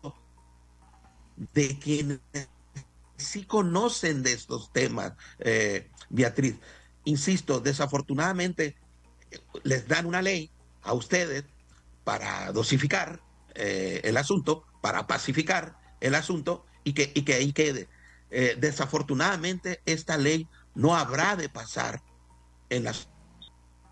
de 1.54 1.80
quienes 1.80 2.20
sí 3.16 3.46
conocen 3.46 4.22
de 4.22 4.34
estos 4.34 4.74
temas, 4.74 5.14
eh, 5.40 5.90
Beatriz. 6.10 6.58
Insisto, 7.06 7.62
desafortunadamente 7.62 8.76
les 9.64 9.88
dan 9.88 10.08
una 10.08 10.22
ley 10.22 10.52
a 10.82 10.92
ustedes 10.92 11.46
para 12.04 12.52
dosificar 12.52 13.24
eh, 13.56 14.02
el 14.04 14.18
asunto, 14.18 14.66
para 14.82 15.08
pacificar 15.08 15.78
el 16.02 16.16
asunto 16.16 16.66
y 16.84 16.94
que, 16.94 17.12
y 17.16 17.24
que 17.24 17.34
ahí 17.36 17.54
quede. 17.54 17.90
desafortunadamente, 18.60 19.82
esta 19.86 20.18
ley 20.18 20.48
no 20.76 20.96
habrá 20.96 21.36
de 21.36 21.48
pasar 21.48 22.02
en 22.70 22.84
la 22.84 22.94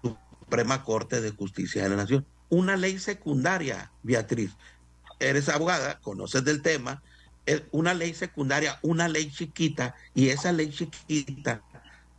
Suprema 0.01 0.83
Corte 0.83 1.21
de 1.21 1.31
Justicia 1.31 1.83
de 1.83 1.89
la 1.89 1.95
Nación. 1.95 2.25
Una 2.49 2.75
ley 2.75 2.99
secundaria, 2.99 3.91
Beatriz. 4.03 4.51
Eres 5.19 5.49
abogada, 5.49 5.99
conoces 6.01 6.43
del 6.43 6.61
tema. 6.61 7.01
Es 7.45 7.63
una 7.71 7.93
ley 7.93 8.13
secundaria, 8.13 8.77
una 8.83 9.07
ley 9.07 9.31
chiquita, 9.31 9.95
y 10.13 10.29
esa 10.29 10.51
ley 10.51 10.69
chiquita 10.69 11.63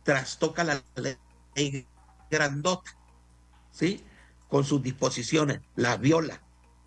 trastoca 0.03 0.63
la 0.63 0.83
ley 0.95 1.87
grandota, 2.29 2.95
¿sí? 3.71 4.03
Con 4.47 4.63
sus 4.63 4.83
disposiciones, 4.83 5.61
la 5.75 5.97
viola, 5.97 6.41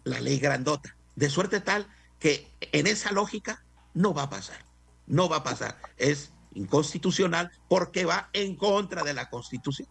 la 0.08 0.20
ley 0.20 0.38
grandota. 0.38 0.96
De 1.16 1.30
suerte 1.30 1.60
tal 1.60 1.86
que 2.18 2.50
en 2.60 2.86
esa 2.86 3.12
lógica 3.12 3.62
no 3.94 4.14
va 4.14 4.24
a 4.24 4.30
pasar, 4.30 4.58
no 5.06 5.28
va 5.28 5.38
a 5.38 5.44
pasar. 5.44 5.78
Es 5.96 6.32
inconstitucional 6.54 7.50
porque 7.68 8.04
va 8.04 8.30
en 8.32 8.56
contra 8.56 9.02
de 9.02 9.14
la 9.14 9.30
Constitución. 9.30 9.88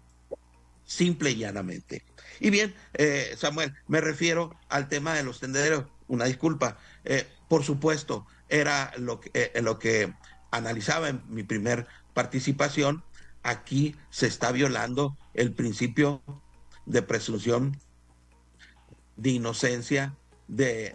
Simple 0.86 1.32
y 1.32 1.38
llanamente. 1.38 2.04
Y 2.40 2.50
bien, 2.50 2.74
eh, 2.94 3.36
Samuel, 3.38 3.74
me 3.88 4.02
refiero 4.02 4.56
al 4.70 4.88
tema 4.88 5.14
de 5.14 5.24
los 5.24 5.40
tendederos. 5.40 5.86
Una 6.08 6.26
disculpa. 6.26 6.78
Eh, 7.04 7.28
por 7.50 7.64
supuesto, 7.64 8.26
era 8.48 8.94
lo 8.98 9.20
que, 9.20 9.32
eh, 9.34 9.62
lo 9.62 9.80
que 9.80 10.14
analizaba 10.52 11.10
en 11.10 11.22
mi 11.28 11.44
primer 11.44 11.88
participación. 12.14 13.04
Aquí 13.44 13.96
se 14.10 14.28
está 14.28 14.52
violando 14.52 15.18
el 15.34 15.54
principio 15.54 16.22
de 16.86 17.02
presunción 17.02 17.78
de 19.18 19.32
inocencia 19.32 20.16
de, 20.48 20.94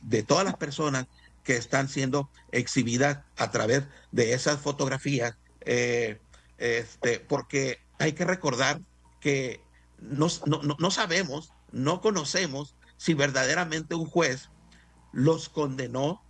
de, 0.00 0.22
todas 0.24 0.44
las 0.44 0.56
personas 0.56 1.06
que 1.44 1.56
están 1.56 1.88
siendo 1.88 2.28
exhibidas 2.50 3.20
a 3.36 3.50
través 3.50 3.84
de 4.10 4.32
esas 4.32 4.60
fotografías, 4.60 5.36
eh, 5.60 6.20
este, 6.58 7.20
porque 7.20 7.78
hay 7.98 8.12
que 8.12 8.24
recordar 8.24 8.80
que 9.20 9.60
no, 10.00 10.28
no, 10.78 10.90
sabemos, 10.90 11.52
no 11.72 12.00
conocemos 12.00 12.74
si 12.96 13.14
verdaderamente 13.14 13.94
un 13.94 14.06
juez 14.06 14.50
los 15.12 15.48
condenó 15.48 16.22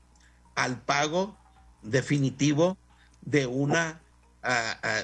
al 0.54 0.82
pago 0.82 1.36
definitivo 1.82 2.76
de 3.22 3.46
una 3.46 4.02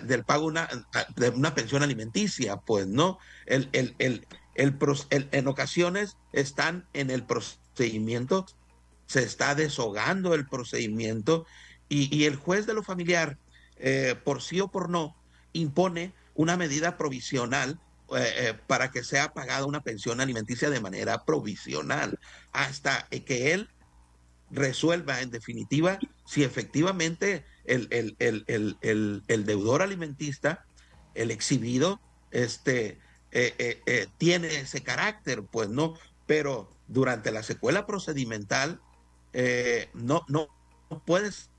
del 0.04 0.24
pago 0.24 0.46
una, 0.46 0.68
de 1.16 1.28
una 1.28 1.54
pensión 1.54 1.82
alimenticia, 1.82 2.56
pues 2.56 2.86
no, 2.86 3.18
el, 3.44 3.68
el, 3.98 4.26
en 4.54 5.48
ocasiones 5.48 6.16
están 6.32 6.86
en 6.92 7.10
el 7.10 7.24
procedimiento, 7.24 8.46
se 9.06 9.22
está 9.22 9.54
deshogando 9.54 10.34
el 10.34 10.46
procedimiento 10.46 11.46
y, 11.88 12.24
el 12.24 12.36
juez 12.36 12.66
de 12.66 12.74
lo 12.74 12.82
familiar, 12.82 13.38
eh, 13.76 14.14
por 14.24 14.42
sí 14.42 14.60
o 14.60 14.68
por 14.68 14.88
no, 14.88 15.16
impone 15.52 16.12
una 16.34 16.56
medida 16.56 16.96
provisional 16.96 17.78
eh, 18.16 18.32
eh, 18.36 18.54
para 18.66 18.90
que 18.90 19.04
sea 19.04 19.32
pagada 19.32 19.66
una 19.66 19.82
pensión 19.82 20.20
alimenticia 20.20 20.70
de 20.70 20.80
manera 20.80 21.24
provisional, 21.24 22.18
hasta 22.52 23.06
que 23.08 23.52
él 23.52 23.68
resuelva 24.50 25.20
en 25.20 25.30
definitiva 25.30 25.98
si 26.26 26.44
efectivamente 26.44 27.44
el, 27.64 27.88
el 28.18 29.46
deudor 29.46 29.82
alimentista, 29.82 30.64
el 31.14 31.30
exhibido, 31.30 32.00
este, 32.30 32.98
eh, 33.36 33.52
eh, 33.58 33.82
eh, 33.86 34.06
tiene 34.16 34.46
ese 34.60 34.84
carácter, 34.84 35.42
pues 35.42 35.68
no, 35.68 35.94
pero 36.24 36.70
durante 36.86 37.32
la 37.32 37.42
secuela 37.42 37.84
procedimental 37.84 38.80
no, 39.92 40.24
no, 40.28 40.48
puedes 41.04 41.50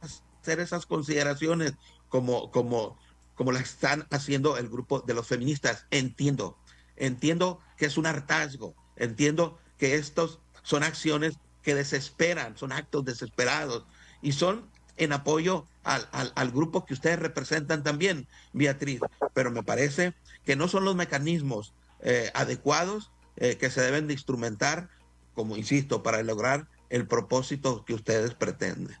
hacer 0.00 0.60
esas 0.60 0.86
consideraciones 0.86 1.74
como, 2.08 2.50
como, 2.50 2.98
como 3.34 3.52
las 3.52 3.64
están 3.64 4.06
haciendo 4.10 4.56
el 4.56 4.70
grupo 4.70 5.00
de 5.00 5.12
los 5.12 5.26
feministas. 5.26 5.84
Entiendo, 5.90 6.56
entiendo 6.96 7.60
que 7.76 7.84
es 7.84 7.98
un 7.98 8.06
hartazgo, 8.06 8.74
entiendo 8.96 9.58
que 9.76 9.96
estos 9.96 10.40
son 10.62 10.82
acciones 10.82 11.34
que 11.62 11.74
desesperan, 11.74 12.56
son 12.56 12.72
actos 12.72 13.04
desesperados 13.04 13.84
y 14.22 14.32
son 14.32 14.70
en 14.96 15.12
apoyo 15.12 15.66
al, 15.84 16.08
al, 16.12 16.32
al, 16.34 16.50
grupo 16.52 16.86
que 16.86 16.94
ustedes 16.94 17.18
representan 17.18 17.82
también, 17.82 18.26
Beatriz, 18.54 19.00
pero 19.34 19.50
me 19.50 19.62
parece 19.62 20.14
que 20.46 20.56
no 20.56 20.68
son 20.68 20.84
los 20.84 20.94
mecanismos 20.94 21.74
eh, 22.00 22.30
adecuados 22.34 23.10
eh, 23.36 23.56
que 23.58 23.68
se 23.68 23.82
deben 23.82 24.06
de 24.06 24.14
instrumentar, 24.14 24.88
como 25.34 25.56
insisto, 25.56 26.02
para 26.02 26.22
lograr 26.22 26.68
el 26.88 27.06
propósito 27.06 27.84
que 27.84 27.92
ustedes 27.92 28.34
pretenden. 28.34 28.96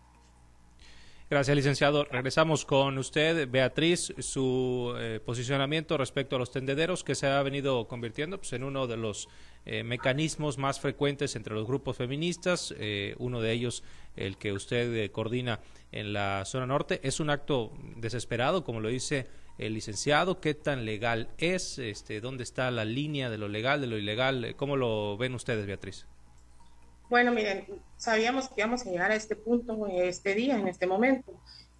Gracias, 1.30 1.56
licenciado. 1.56 2.04
Regresamos 2.04 2.64
con 2.64 2.98
usted, 2.98 3.48
Beatriz, 3.48 4.12
su 4.18 4.94
eh, 4.98 5.20
posicionamiento 5.24 5.96
respecto 5.96 6.36
a 6.36 6.38
los 6.38 6.52
tendederos 6.52 7.02
que 7.02 7.14
se 7.14 7.26
ha 7.26 7.42
venido 7.42 7.88
convirtiendo 7.88 8.38
pues, 8.38 8.52
en 8.52 8.62
uno 8.62 8.86
de 8.86 8.96
los 8.96 9.28
mecanismos 9.84 10.58
más 10.58 10.78
frecuentes 10.78 11.34
entre 11.34 11.52
los 11.52 11.66
grupos 11.66 11.96
feministas, 11.96 12.72
uno 13.18 13.40
de 13.40 13.50
ellos 13.50 13.82
el 14.14 14.38
que 14.38 14.52
usted 14.52 15.10
coordina 15.10 15.58
en 15.90 16.12
la 16.12 16.44
zona 16.44 16.66
norte. 16.66 17.00
Es 17.02 17.18
un 17.18 17.30
acto 17.30 17.72
desesperado, 17.96 18.62
como 18.62 18.78
lo 18.78 18.88
dice 18.90 19.26
el 19.58 19.74
licenciado, 19.74 20.40
qué 20.40 20.54
tan 20.54 20.84
legal 20.84 21.28
es, 21.38 21.78
este, 21.78 22.20
dónde 22.20 22.42
está 22.42 22.70
la 22.70 22.84
línea 22.84 23.30
de 23.30 23.38
lo 23.38 23.48
legal, 23.48 23.80
de 23.80 23.86
lo 23.86 23.96
ilegal, 23.96 24.54
¿cómo 24.56 24.76
lo 24.76 25.16
ven 25.16 25.34
ustedes, 25.34 25.66
Beatriz? 25.66 26.06
Bueno, 27.08 27.30
miren, 27.32 27.66
sabíamos 27.96 28.48
que 28.48 28.60
íbamos 28.60 28.82
a 28.84 28.90
llegar 28.90 29.10
a 29.10 29.14
este 29.14 29.36
punto, 29.36 29.86
este 29.86 30.34
día, 30.34 30.56
en 30.56 30.66
este 30.66 30.86
momento. 30.86 31.32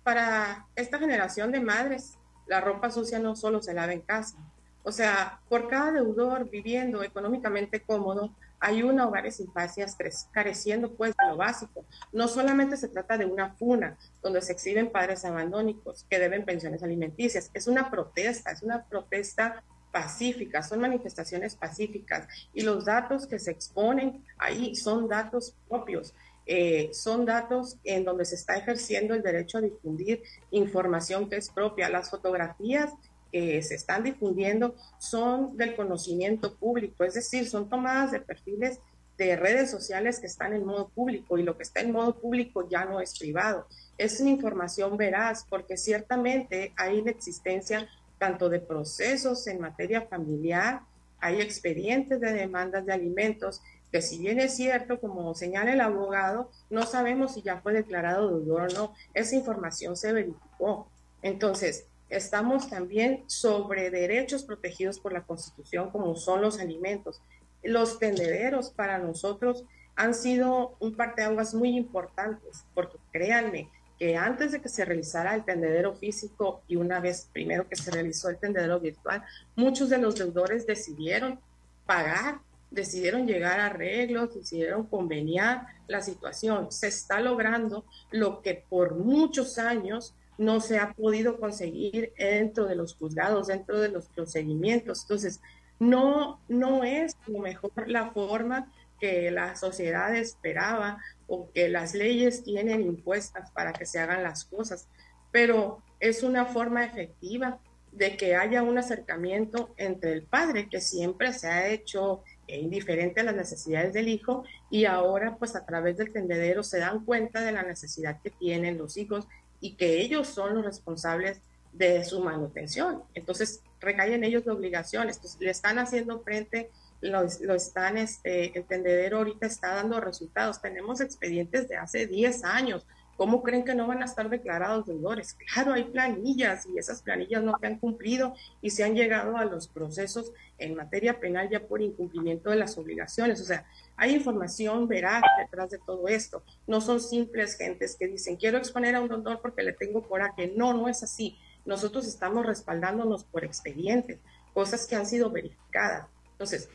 Para 0.04 0.66
esta 0.76 0.98
generación 0.98 1.50
de 1.50 1.60
madres, 1.60 2.16
la 2.46 2.60
ropa 2.60 2.90
sucia 2.90 3.18
no 3.18 3.34
solo 3.34 3.60
se 3.60 3.74
lava 3.74 3.92
en 3.92 4.00
casa. 4.00 4.36
O 4.84 4.92
sea, 4.92 5.40
por 5.48 5.68
cada 5.68 5.90
deudor 5.90 6.48
viviendo 6.48 7.02
económicamente 7.02 7.80
cómodo, 7.80 8.30
hay 8.60 8.82
una 8.82 9.06
hogares 9.06 9.40
infancias 9.40 9.96
careciendo 10.32 10.94
pues 10.94 11.14
de 11.16 11.28
lo 11.28 11.36
básico. 11.36 11.84
No 12.12 12.28
solamente 12.28 12.76
se 12.76 12.88
trata 12.88 13.18
de 13.18 13.26
una 13.26 13.54
funa 13.54 13.96
donde 14.22 14.42
se 14.42 14.52
exhiben 14.52 14.90
padres 14.90 15.24
abandónicos 15.24 16.04
que 16.08 16.18
deben 16.18 16.44
pensiones 16.44 16.82
alimenticias, 16.82 17.50
es 17.54 17.66
una 17.66 17.90
protesta, 17.90 18.50
es 18.50 18.62
una 18.62 18.84
protesta 18.84 19.62
pacífica, 19.92 20.62
son 20.62 20.80
manifestaciones 20.80 21.54
pacíficas 21.54 22.28
y 22.52 22.62
los 22.62 22.84
datos 22.84 23.26
que 23.26 23.38
se 23.38 23.50
exponen 23.50 24.24
ahí 24.38 24.74
son 24.74 25.08
datos 25.08 25.54
propios. 25.68 26.14
Eh, 26.48 26.90
son 26.92 27.24
datos 27.24 27.76
en 27.82 28.04
donde 28.04 28.24
se 28.24 28.36
está 28.36 28.56
ejerciendo 28.56 29.14
el 29.14 29.22
derecho 29.22 29.58
a 29.58 29.62
difundir 29.62 30.22
información 30.52 31.28
que 31.28 31.36
es 31.36 31.50
propia. 31.50 31.88
Las 31.88 32.10
fotografías 32.10 32.92
que 33.30 33.62
se 33.62 33.74
están 33.74 34.02
difundiendo 34.02 34.74
son 34.98 35.56
del 35.56 35.74
conocimiento 35.76 36.54
público, 36.56 37.04
es 37.04 37.14
decir, 37.14 37.48
son 37.48 37.68
tomadas 37.68 38.12
de 38.12 38.20
perfiles 38.20 38.80
de 39.18 39.36
redes 39.36 39.70
sociales 39.70 40.20
que 40.20 40.26
están 40.26 40.52
en 40.52 40.64
modo 40.64 40.88
público 40.88 41.38
y 41.38 41.42
lo 41.42 41.56
que 41.56 41.62
está 41.62 41.80
en 41.80 41.92
modo 41.92 42.14
público 42.18 42.68
ya 42.68 42.84
no 42.84 43.00
es 43.00 43.18
privado. 43.18 43.66
Es 43.96 44.20
una 44.20 44.30
información 44.30 44.96
veraz 44.96 45.46
porque 45.48 45.76
ciertamente 45.76 46.72
hay 46.76 47.02
la 47.02 47.12
existencia 47.12 47.88
tanto 48.18 48.48
de 48.48 48.60
procesos 48.60 49.46
en 49.46 49.60
materia 49.60 50.02
familiar, 50.02 50.80
hay 51.18 51.40
expedientes 51.40 52.20
de 52.20 52.32
demandas 52.32 52.84
de 52.84 52.92
alimentos 52.92 53.62
que 53.90 54.02
si 54.02 54.18
bien 54.18 54.40
es 54.40 54.56
cierto, 54.56 55.00
como 55.00 55.34
señala 55.34 55.72
el 55.72 55.80
abogado, 55.80 56.50
no 56.70 56.82
sabemos 56.84 57.34
si 57.34 57.42
ya 57.42 57.60
fue 57.60 57.72
declarado 57.72 58.28
deudor 58.28 58.62
o 58.62 58.74
no, 58.74 58.94
esa 59.14 59.36
información 59.36 59.96
se 59.96 60.12
verificó. 60.12 60.88
Entonces, 61.22 61.86
estamos 62.08 62.68
también 62.70 63.24
sobre 63.26 63.90
derechos 63.90 64.44
protegidos 64.44 64.98
por 64.98 65.12
la 65.12 65.22
Constitución, 65.22 65.90
como 65.90 66.14
son 66.16 66.42
los 66.42 66.58
alimentos. 66.58 67.20
Los 67.62 67.98
tendederos 67.98 68.70
para 68.70 68.98
nosotros 68.98 69.64
han 69.96 70.14
sido 70.14 70.76
un 70.78 70.94
parteaguas 70.94 71.54
muy 71.54 71.76
importantes, 71.76 72.64
porque 72.74 72.98
créanme 73.12 73.70
que 73.98 74.16
antes 74.16 74.52
de 74.52 74.60
que 74.60 74.68
se 74.68 74.84
realizara 74.84 75.34
el 75.34 75.44
tendedero 75.44 75.94
físico 75.94 76.60
y 76.68 76.76
una 76.76 77.00
vez 77.00 77.28
primero 77.32 77.66
que 77.66 77.76
se 77.76 77.90
realizó 77.90 78.28
el 78.28 78.36
tendedero 78.36 78.78
virtual, 78.78 79.24
muchos 79.56 79.88
de 79.88 79.98
los 79.98 80.16
deudores 80.16 80.66
decidieron 80.66 81.40
pagar, 81.86 82.40
decidieron 82.70 83.26
llegar 83.26 83.58
a 83.58 83.66
arreglos, 83.66 84.34
decidieron 84.34 84.86
conveniar 84.86 85.66
la 85.88 86.02
situación. 86.02 86.70
Se 86.70 86.88
está 86.88 87.20
logrando 87.20 87.86
lo 88.10 88.42
que 88.42 88.64
por 88.68 88.96
muchos 88.96 89.58
años 89.58 90.14
no 90.38 90.60
se 90.60 90.78
ha 90.78 90.92
podido 90.92 91.38
conseguir 91.38 92.12
dentro 92.18 92.66
de 92.66 92.76
los 92.76 92.94
juzgados, 92.94 93.46
dentro 93.46 93.80
de 93.80 93.88
los 93.88 94.08
procedimientos. 94.08 95.02
Entonces, 95.02 95.40
no, 95.78 96.40
no 96.48 96.84
es 96.84 97.16
lo 97.26 97.40
mejor 97.40 97.88
la 97.88 98.10
forma 98.10 98.70
que 99.00 99.30
la 99.30 99.56
sociedad 99.56 100.14
esperaba 100.16 100.98
o 101.26 101.50
que 101.52 101.68
las 101.68 101.94
leyes 101.94 102.44
tienen 102.44 102.80
impuestas 102.82 103.50
para 103.50 103.72
que 103.72 103.86
se 103.86 103.98
hagan 103.98 104.22
las 104.22 104.44
cosas, 104.44 104.88
pero 105.32 105.82
es 106.00 106.22
una 106.22 106.46
forma 106.46 106.84
efectiva 106.84 107.58
de 107.92 108.16
que 108.16 108.36
haya 108.36 108.62
un 108.62 108.76
acercamiento 108.76 109.74
entre 109.78 110.12
el 110.12 110.22
padre, 110.22 110.68
que 110.68 110.80
siempre 110.80 111.32
se 111.32 111.48
ha 111.48 111.68
hecho 111.68 112.22
indiferente 112.46 113.20
a 113.20 113.24
las 113.24 113.34
necesidades 113.34 113.94
del 113.94 114.08
hijo, 114.08 114.44
y 114.70 114.84
ahora 114.84 115.36
pues 115.36 115.56
a 115.56 115.64
través 115.64 115.96
del 115.96 116.12
tendedero 116.12 116.62
se 116.62 116.78
dan 116.78 117.04
cuenta 117.04 117.40
de 117.40 117.52
la 117.52 117.62
necesidad 117.62 118.20
que 118.22 118.30
tienen 118.30 118.76
los 118.76 118.96
hijos 118.98 119.26
y 119.66 119.74
que 119.74 120.00
ellos 120.00 120.28
son 120.28 120.54
los 120.54 120.64
responsables 120.64 121.40
de 121.72 122.04
su 122.04 122.20
manutención. 122.20 123.02
Entonces, 123.14 123.62
recae 123.80 124.14
en 124.14 124.22
ellos 124.22 124.46
la 124.46 124.52
obligación. 124.52 125.08
le 125.40 125.50
están 125.50 125.80
haciendo 125.80 126.20
frente, 126.20 126.70
lo, 127.00 127.24
están, 127.54 127.98
este, 127.98 128.56
el 128.56 128.64
tendedero 128.64 129.18
ahorita 129.18 129.46
está 129.46 129.74
dando 129.74 130.00
resultados. 130.00 130.62
Tenemos 130.62 131.00
expedientes 131.00 131.68
de 131.68 131.76
hace 131.78 132.06
10 132.06 132.44
años 132.44 132.86
¿Cómo 133.16 133.42
creen 133.42 133.64
que 133.64 133.74
no 133.74 133.86
van 133.86 134.02
a 134.02 134.04
estar 134.04 134.28
declarados 134.28 134.86
deudores? 134.86 135.34
Claro, 135.52 135.72
hay 135.72 135.84
planillas 135.84 136.66
y 136.66 136.78
esas 136.78 137.02
planillas 137.02 137.42
no 137.42 137.56
se 137.58 137.66
han 137.66 137.78
cumplido 137.78 138.34
y 138.60 138.70
se 138.70 138.84
han 138.84 138.94
llegado 138.94 139.36
a 139.38 139.44
los 139.44 139.68
procesos 139.68 140.32
en 140.58 140.74
materia 140.74 141.18
penal 141.18 141.48
ya 141.48 141.60
por 141.60 141.80
incumplimiento 141.80 142.50
de 142.50 142.56
las 142.56 142.76
obligaciones. 142.76 143.40
O 143.40 143.44
sea, 143.44 143.66
hay 143.96 144.14
información 144.14 144.86
veraz 144.86 145.22
detrás 145.38 145.70
de 145.70 145.78
todo 145.78 146.08
esto. 146.08 146.42
No 146.66 146.80
son 146.80 147.00
simples 147.00 147.56
gentes 147.56 147.96
que 147.96 148.06
dicen, 148.06 148.36
quiero 148.36 148.58
exponer 148.58 148.94
a 148.94 149.00
un 149.00 149.08
deudor 149.08 149.40
porque 149.40 149.62
le 149.62 149.72
tengo 149.72 150.02
coraje. 150.02 150.52
No, 150.54 150.74
no 150.74 150.88
es 150.88 151.02
así. 151.02 151.38
Nosotros 151.64 152.06
estamos 152.06 152.44
respaldándonos 152.44 153.24
por 153.24 153.44
expedientes, 153.44 154.18
cosas 154.52 154.86
que 154.86 154.94
han 154.94 155.06
sido 155.06 155.30
verificadas. 155.30 156.06
Entonces, 156.32 156.68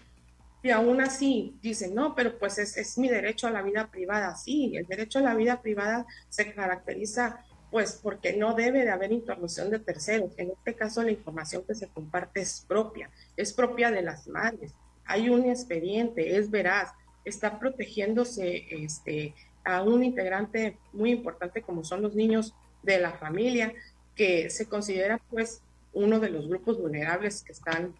y 0.63 0.69
aún 0.69 1.01
así 1.01 1.57
dicen, 1.61 1.95
no, 1.95 2.13
pero 2.15 2.37
pues 2.37 2.57
es, 2.57 2.77
es, 2.77 2.97
mi 2.97 3.09
derecho 3.09 3.47
a 3.47 3.51
la 3.51 3.61
vida 3.61 3.89
privada. 3.89 4.35
Sí, 4.35 4.75
el 4.75 4.85
derecho 4.85 5.19
a 5.19 5.23
la 5.23 5.33
vida 5.33 5.61
privada 5.61 6.05
se 6.29 6.53
caracteriza 6.53 7.43
pues 7.71 7.99
porque 8.03 8.33
no 8.33 8.53
debe 8.53 8.83
de 8.83 8.91
haber 8.91 9.11
interrupción 9.11 9.71
de 9.71 9.79
terceros. 9.79 10.33
En 10.37 10.51
este 10.51 10.75
caso 10.75 11.01
la 11.01 11.11
información 11.11 11.63
que 11.65 11.73
se 11.73 11.87
comparte 11.87 12.41
es 12.41 12.65
propia, 12.67 13.09
es 13.37 13.53
propia 13.53 13.89
de 13.89 14.01
las 14.01 14.27
madres. 14.27 14.73
Hay 15.05 15.29
un 15.29 15.45
expediente, 15.45 16.37
es 16.37 16.51
veraz, 16.51 16.91
está 17.23 17.59
protegiéndose 17.59 18.65
este, 18.69 19.33
a 19.63 19.81
un 19.83 20.03
integrante 20.03 20.77
muy 20.91 21.11
importante 21.11 21.61
como 21.61 21.83
son 21.83 22.01
los 22.01 22.13
niños 22.13 22.53
de 22.83 22.99
la 22.99 23.13
familia, 23.13 23.73
que 24.15 24.49
se 24.49 24.67
considera 24.67 25.19
pues 25.29 25.61
uno 25.93 26.19
de 26.19 26.29
los 26.29 26.47
grupos 26.47 26.77
vulnerables 26.77 27.41
que 27.41 27.53
están 27.53 27.95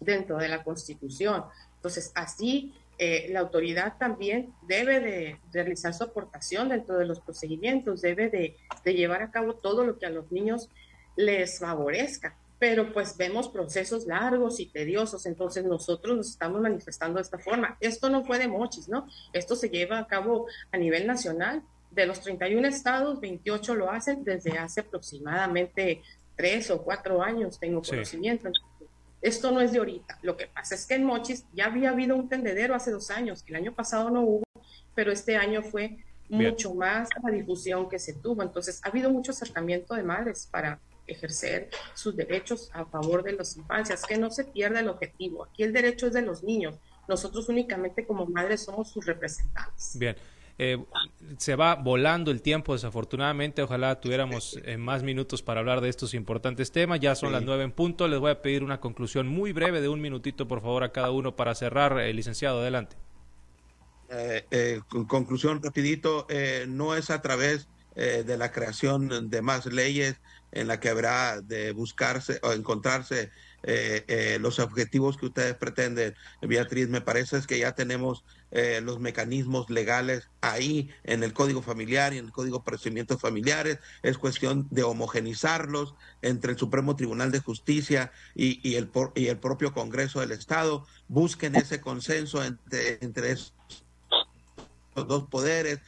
dentro 0.00 0.38
de 0.38 0.48
la 0.48 0.64
Constitución. 0.64 1.44
Entonces, 1.82 2.12
así 2.14 2.72
eh, 2.96 3.26
la 3.30 3.40
autoridad 3.40 3.98
también 3.98 4.54
debe 4.68 5.00
de, 5.00 5.40
realizar 5.52 5.92
su 5.92 6.04
aportación 6.04 6.68
dentro 6.68 6.96
de 6.96 7.04
los 7.04 7.18
procedimientos, 7.18 8.00
debe 8.00 8.30
de, 8.30 8.56
llevar 8.84 9.22
a 9.22 9.32
cabo 9.32 9.54
todo 9.54 9.84
lo 9.84 9.98
que 9.98 10.06
a 10.06 10.10
los 10.10 10.30
niños 10.30 10.68
les 11.16 11.58
favorezca. 11.58 12.36
Pero 12.60 12.92
pues 12.92 13.16
vemos 13.16 13.48
procesos 13.48 14.06
largos 14.06 14.60
y 14.60 14.66
tediosos, 14.66 15.26
entonces 15.26 15.64
nosotros 15.64 16.16
nos 16.16 16.30
estamos 16.30 16.60
manifestando 16.60 17.16
de 17.16 17.22
esta 17.22 17.38
forma. 17.38 17.76
Esto 17.80 18.08
no 18.08 18.24
fue 18.24 18.38
de 18.38 18.46
mochis, 18.46 18.88
¿no? 18.88 19.08
Esto 19.32 19.56
se 19.56 19.68
lleva 19.68 19.98
a 19.98 20.06
cabo 20.06 20.46
a 20.70 20.76
nivel 20.76 21.04
nacional. 21.04 21.64
De 21.90 22.06
los 22.06 22.20
31 22.20 22.68
estados, 22.68 23.20
28 23.20 23.74
lo 23.74 23.90
hacen 23.90 24.22
desde 24.22 24.56
hace 24.58 24.82
aproximadamente 24.82 26.02
tres 26.36 26.70
o 26.70 26.82
cuatro 26.82 27.20
años, 27.22 27.58
tengo 27.58 27.82
conocimiento. 27.82 28.48
Esto 29.22 29.52
no 29.52 29.60
es 29.60 29.72
de 29.72 29.78
ahorita. 29.78 30.18
Lo 30.22 30.36
que 30.36 30.48
pasa 30.48 30.74
es 30.74 30.84
que 30.84 30.94
en 30.94 31.04
Mochis 31.04 31.44
ya 31.54 31.66
había 31.66 31.90
habido 31.90 32.16
un 32.16 32.28
tendedero 32.28 32.74
hace 32.74 32.90
dos 32.90 33.10
años. 33.10 33.44
El 33.46 33.54
año 33.54 33.72
pasado 33.72 34.10
no 34.10 34.22
hubo, 34.22 34.42
pero 34.94 35.12
este 35.12 35.36
año 35.36 35.62
fue 35.62 35.98
mucho 36.28 36.74
más 36.74 37.08
la 37.22 37.30
difusión 37.30 37.88
que 37.88 37.98
se 37.98 38.14
tuvo. 38.14 38.42
Entonces, 38.42 38.80
ha 38.82 38.88
habido 38.88 39.10
mucho 39.10 39.30
acercamiento 39.30 39.94
de 39.94 40.02
madres 40.02 40.48
para 40.50 40.80
ejercer 41.06 41.70
sus 41.94 42.16
derechos 42.16 42.70
a 42.72 42.84
favor 42.84 43.22
de 43.22 43.32
las 43.32 43.56
infancias, 43.56 44.04
que 44.04 44.16
no 44.16 44.30
se 44.30 44.44
pierda 44.44 44.80
el 44.80 44.88
objetivo. 44.88 45.44
Aquí 45.44 45.62
el 45.62 45.72
derecho 45.72 46.08
es 46.08 46.14
de 46.14 46.22
los 46.22 46.42
niños. 46.42 46.76
Nosotros 47.08 47.48
únicamente 47.48 48.06
como 48.06 48.26
madres 48.26 48.64
somos 48.64 48.90
sus 48.90 49.06
representantes. 49.06 49.96
Bien. 49.98 50.16
Eh, 50.58 50.82
se 51.38 51.56
va 51.56 51.74
volando 51.74 52.30
el 52.30 52.42
tiempo, 52.42 52.72
desafortunadamente. 52.72 53.62
Ojalá 53.62 54.00
tuviéramos 54.00 54.58
eh, 54.64 54.76
más 54.76 55.02
minutos 55.02 55.42
para 55.42 55.60
hablar 55.60 55.80
de 55.80 55.88
estos 55.88 56.14
importantes 56.14 56.72
temas. 56.72 57.00
Ya 57.00 57.14
son 57.14 57.32
las 57.32 57.42
nueve 57.42 57.64
en 57.64 57.72
punto. 57.72 58.08
Les 58.08 58.20
voy 58.20 58.30
a 58.30 58.42
pedir 58.42 58.62
una 58.62 58.80
conclusión 58.80 59.28
muy 59.28 59.52
breve 59.52 59.80
de 59.80 59.88
un 59.88 60.00
minutito, 60.00 60.48
por 60.48 60.60
favor, 60.60 60.84
a 60.84 60.92
cada 60.92 61.10
uno 61.10 61.36
para 61.36 61.54
cerrar. 61.54 61.92
el 61.92 62.10
eh, 62.10 62.14
licenciado, 62.14 62.60
adelante. 62.60 62.96
conclusión 65.08 65.62
rapidito, 65.62 66.26
no 66.68 66.94
es 66.94 67.10
a 67.10 67.22
través 67.22 67.68
de 67.94 68.36
la 68.36 68.50
creación 68.52 69.30
de 69.30 69.42
más 69.42 69.66
leyes 69.66 70.20
en 70.52 70.68
la 70.68 70.80
que 70.80 70.90
habrá 70.90 71.40
de 71.40 71.72
buscarse 71.72 72.38
o 72.42 72.52
encontrarse 72.52 73.30
eh, 73.62 74.04
eh, 74.08 74.38
los 74.40 74.58
objetivos 74.58 75.16
que 75.16 75.26
ustedes 75.26 75.54
pretenden, 75.54 76.14
Beatriz, 76.40 76.88
me 76.88 77.00
parece 77.00 77.36
es 77.36 77.46
que 77.46 77.58
ya 77.58 77.74
tenemos 77.74 78.24
eh, 78.50 78.80
los 78.82 79.00
mecanismos 79.00 79.70
legales 79.70 80.28
ahí 80.40 80.90
en 81.04 81.22
el 81.22 81.32
Código 81.32 81.62
Familiar 81.62 82.12
y 82.12 82.18
en 82.18 82.26
el 82.26 82.32
Código 82.32 82.58
de 82.58 82.64
Procedimientos 82.64 83.20
Familiares. 83.20 83.78
Es 84.02 84.18
cuestión 84.18 84.66
de 84.70 84.82
homogenizarlos 84.82 85.94
entre 86.22 86.52
el 86.52 86.58
Supremo 86.58 86.96
Tribunal 86.96 87.30
de 87.30 87.40
Justicia 87.40 88.12
y, 88.34 88.60
y, 88.68 88.76
el, 88.76 88.90
y 89.14 89.26
el 89.26 89.38
propio 89.38 89.72
Congreso 89.72 90.20
del 90.20 90.32
Estado. 90.32 90.86
Busquen 91.08 91.56
ese 91.56 91.80
consenso 91.80 92.44
entre, 92.44 92.98
entre 93.00 93.32
esos 93.32 93.54
dos 94.94 95.28
poderes 95.28 95.80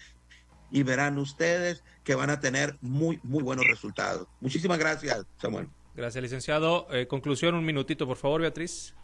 y 0.71 0.83
verán 0.83 1.19
ustedes 1.19 1.83
que 2.03 2.15
van 2.15 2.31
a 2.31 2.41
tener 2.41 2.77
muy, 2.81 3.21
muy 3.23 3.43
buenos 3.43 3.67
resultados. 3.67 4.29
Muchísimas 4.41 4.79
gracias, 4.79 5.25
Samuel. 5.41 5.69
Gracias, 5.95 6.23
licenciado. 6.23 6.87
Eh, 6.91 7.07
conclusión, 7.07 7.55
un 7.55 7.65
minutito, 7.65 8.07
por 8.07 8.17
favor, 8.17 8.41
Beatriz. 8.41 8.95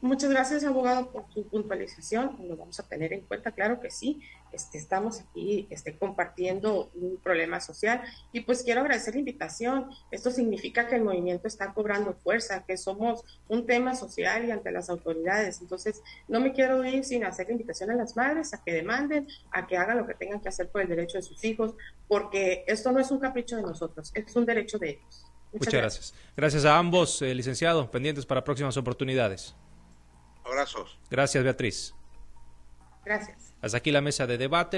Muchas 0.00 0.30
gracias, 0.30 0.64
abogado, 0.64 1.12
por 1.12 1.26
su 1.32 1.46
puntualización. 1.46 2.36
Lo 2.48 2.56
vamos 2.56 2.80
a 2.80 2.82
tener 2.82 3.12
en 3.12 3.20
cuenta, 3.20 3.52
claro 3.52 3.78
que 3.78 3.90
sí. 3.90 4.20
Este, 4.50 4.78
estamos 4.78 5.20
aquí 5.20 5.68
este, 5.70 5.96
compartiendo 5.96 6.90
un 6.94 7.18
problema 7.18 7.60
social 7.60 8.02
y 8.32 8.40
pues 8.40 8.64
quiero 8.64 8.80
agradecer 8.80 9.14
la 9.14 9.20
invitación. 9.20 9.90
Esto 10.10 10.32
significa 10.32 10.88
que 10.88 10.96
el 10.96 11.04
movimiento 11.04 11.46
está 11.46 11.72
cobrando 11.72 12.14
fuerza, 12.14 12.64
que 12.64 12.76
somos 12.76 13.22
un 13.48 13.64
tema 13.64 13.94
social 13.94 14.44
y 14.44 14.50
ante 14.50 14.72
las 14.72 14.90
autoridades. 14.90 15.60
Entonces, 15.60 16.02
no 16.26 16.40
me 16.40 16.52
quiero 16.52 16.84
ir 16.84 17.04
sin 17.04 17.24
hacer 17.24 17.46
la 17.46 17.52
invitación 17.52 17.90
a 17.90 17.94
las 17.94 18.16
madres 18.16 18.54
a 18.54 18.64
que 18.64 18.72
demanden, 18.72 19.28
a 19.52 19.68
que 19.68 19.76
hagan 19.76 19.98
lo 19.98 20.06
que 20.06 20.14
tengan 20.14 20.40
que 20.40 20.48
hacer 20.48 20.68
por 20.68 20.80
el 20.80 20.88
derecho 20.88 21.18
de 21.18 21.22
sus 21.22 21.44
hijos, 21.44 21.74
porque 22.08 22.64
esto 22.66 22.90
no 22.90 22.98
es 22.98 23.10
un 23.12 23.20
capricho 23.20 23.54
de 23.54 23.62
nosotros, 23.62 24.10
es 24.14 24.34
un 24.34 24.46
derecho 24.46 24.78
de 24.78 24.90
ellos. 24.90 25.26
Muchas, 25.58 25.72
gracias. 25.72 26.14
gracias. 26.36 26.64
a 26.64 26.78
ambos, 26.78 27.22
eh, 27.22 27.34
licenciados, 27.34 27.88
pendientes 27.88 28.26
para 28.26 28.44
próximas 28.44 28.76
oportunidades. 28.76 29.54
Abrazos. 30.44 30.98
Gracias, 31.10 31.42
Beatriz. 31.42 31.94
Gracias. 33.04 33.54
Hasta 33.62 33.78
aquí 33.78 33.90
la 33.90 34.00
mesa 34.00 34.26
de 34.26 34.38
debate. 34.38 34.74